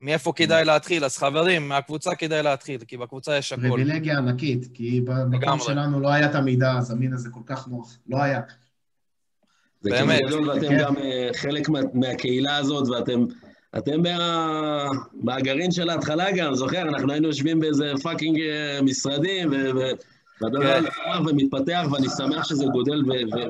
[0.01, 1.05] מאיפה כדאי להתחיל?
[1.05, 3.69] אז חברים, מהקבוצה כדאי להתחיל, כי בקבוצה יש הכול.
[3.71, 8.23] פריבילגיה ענקית, כי במקום שלנו לא היה את המידע הזמין הזה כל כך נוח, לא
[8.23, 8.41] היה.
[9.83, 10.21] באמת.
[10.49, 10.79] ואתם כן.
[10.79, 13.25] גם אה, חלק מה, מהקהילה הזאת, ואתם
[13.79, 16.83] אתם מה, מהגרעין של ההתחלה גם, זוכר?
[16.83, 19.51] אנחנו היינו יושבים באיזה פאקינג אה, משרדים,
[20.41, 23.03] והדבר הזה צמח ומתפתח, ואני שמח שזה גודל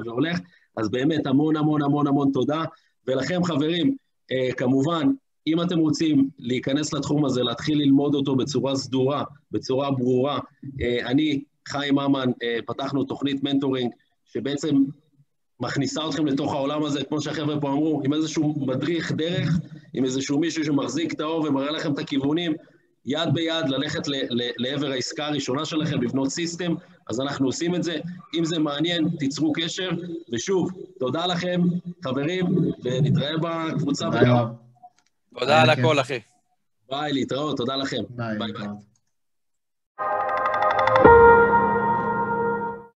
[0.05, 0.39] והולך.
[0.77, 2.64] אז באמת, המון המון המון המון תודה.
[3.07, 3.97] ולכם, חברים,
[4.33, 5.11] אה, כמובן,
[5.47, 10.39] אם אתם רוצים להיכנס לתחום הזה, להתחיל ללמוד אותו בצורה סדורה, בצורה ברורה,
[10.81, 13.93] אה, אני, חיים ממן, אה, פתחנו תוכנית מנטורינג,
[14.25, 14.85] שבעצם
[15.61, 19.59] מכניסה אתכם לתוך העולם הזה, כמו שהחבר'ה פה אמרו, עם איזשהו מדריך דרך,
[19.93, 22.55] עם איזשהו מישהו שמחזיק את האור ומראה לכם את הכיוונים,
[23.07, 26.74] יד ביד ללכת ל- ל- לעבר העסקה הראשונה שלכם, לבנות system,
[27.11, 27.97] אז אנחנו עושים את זה.
[28.34, 29.91] אם זה מעניין, תיצרו קשר,
[30.32, 31.61] ושוב, תודה לכם,
[32.05, 32.47] חברים,
[32.84, 34.09] ונתראה בקבוצה.
[35.39, 36.20] תודה על הכל, אחי.
[36.89, 38.03] ביי, להתראות, תודה לכם.
[38.11, 38.66] ביי, ביי.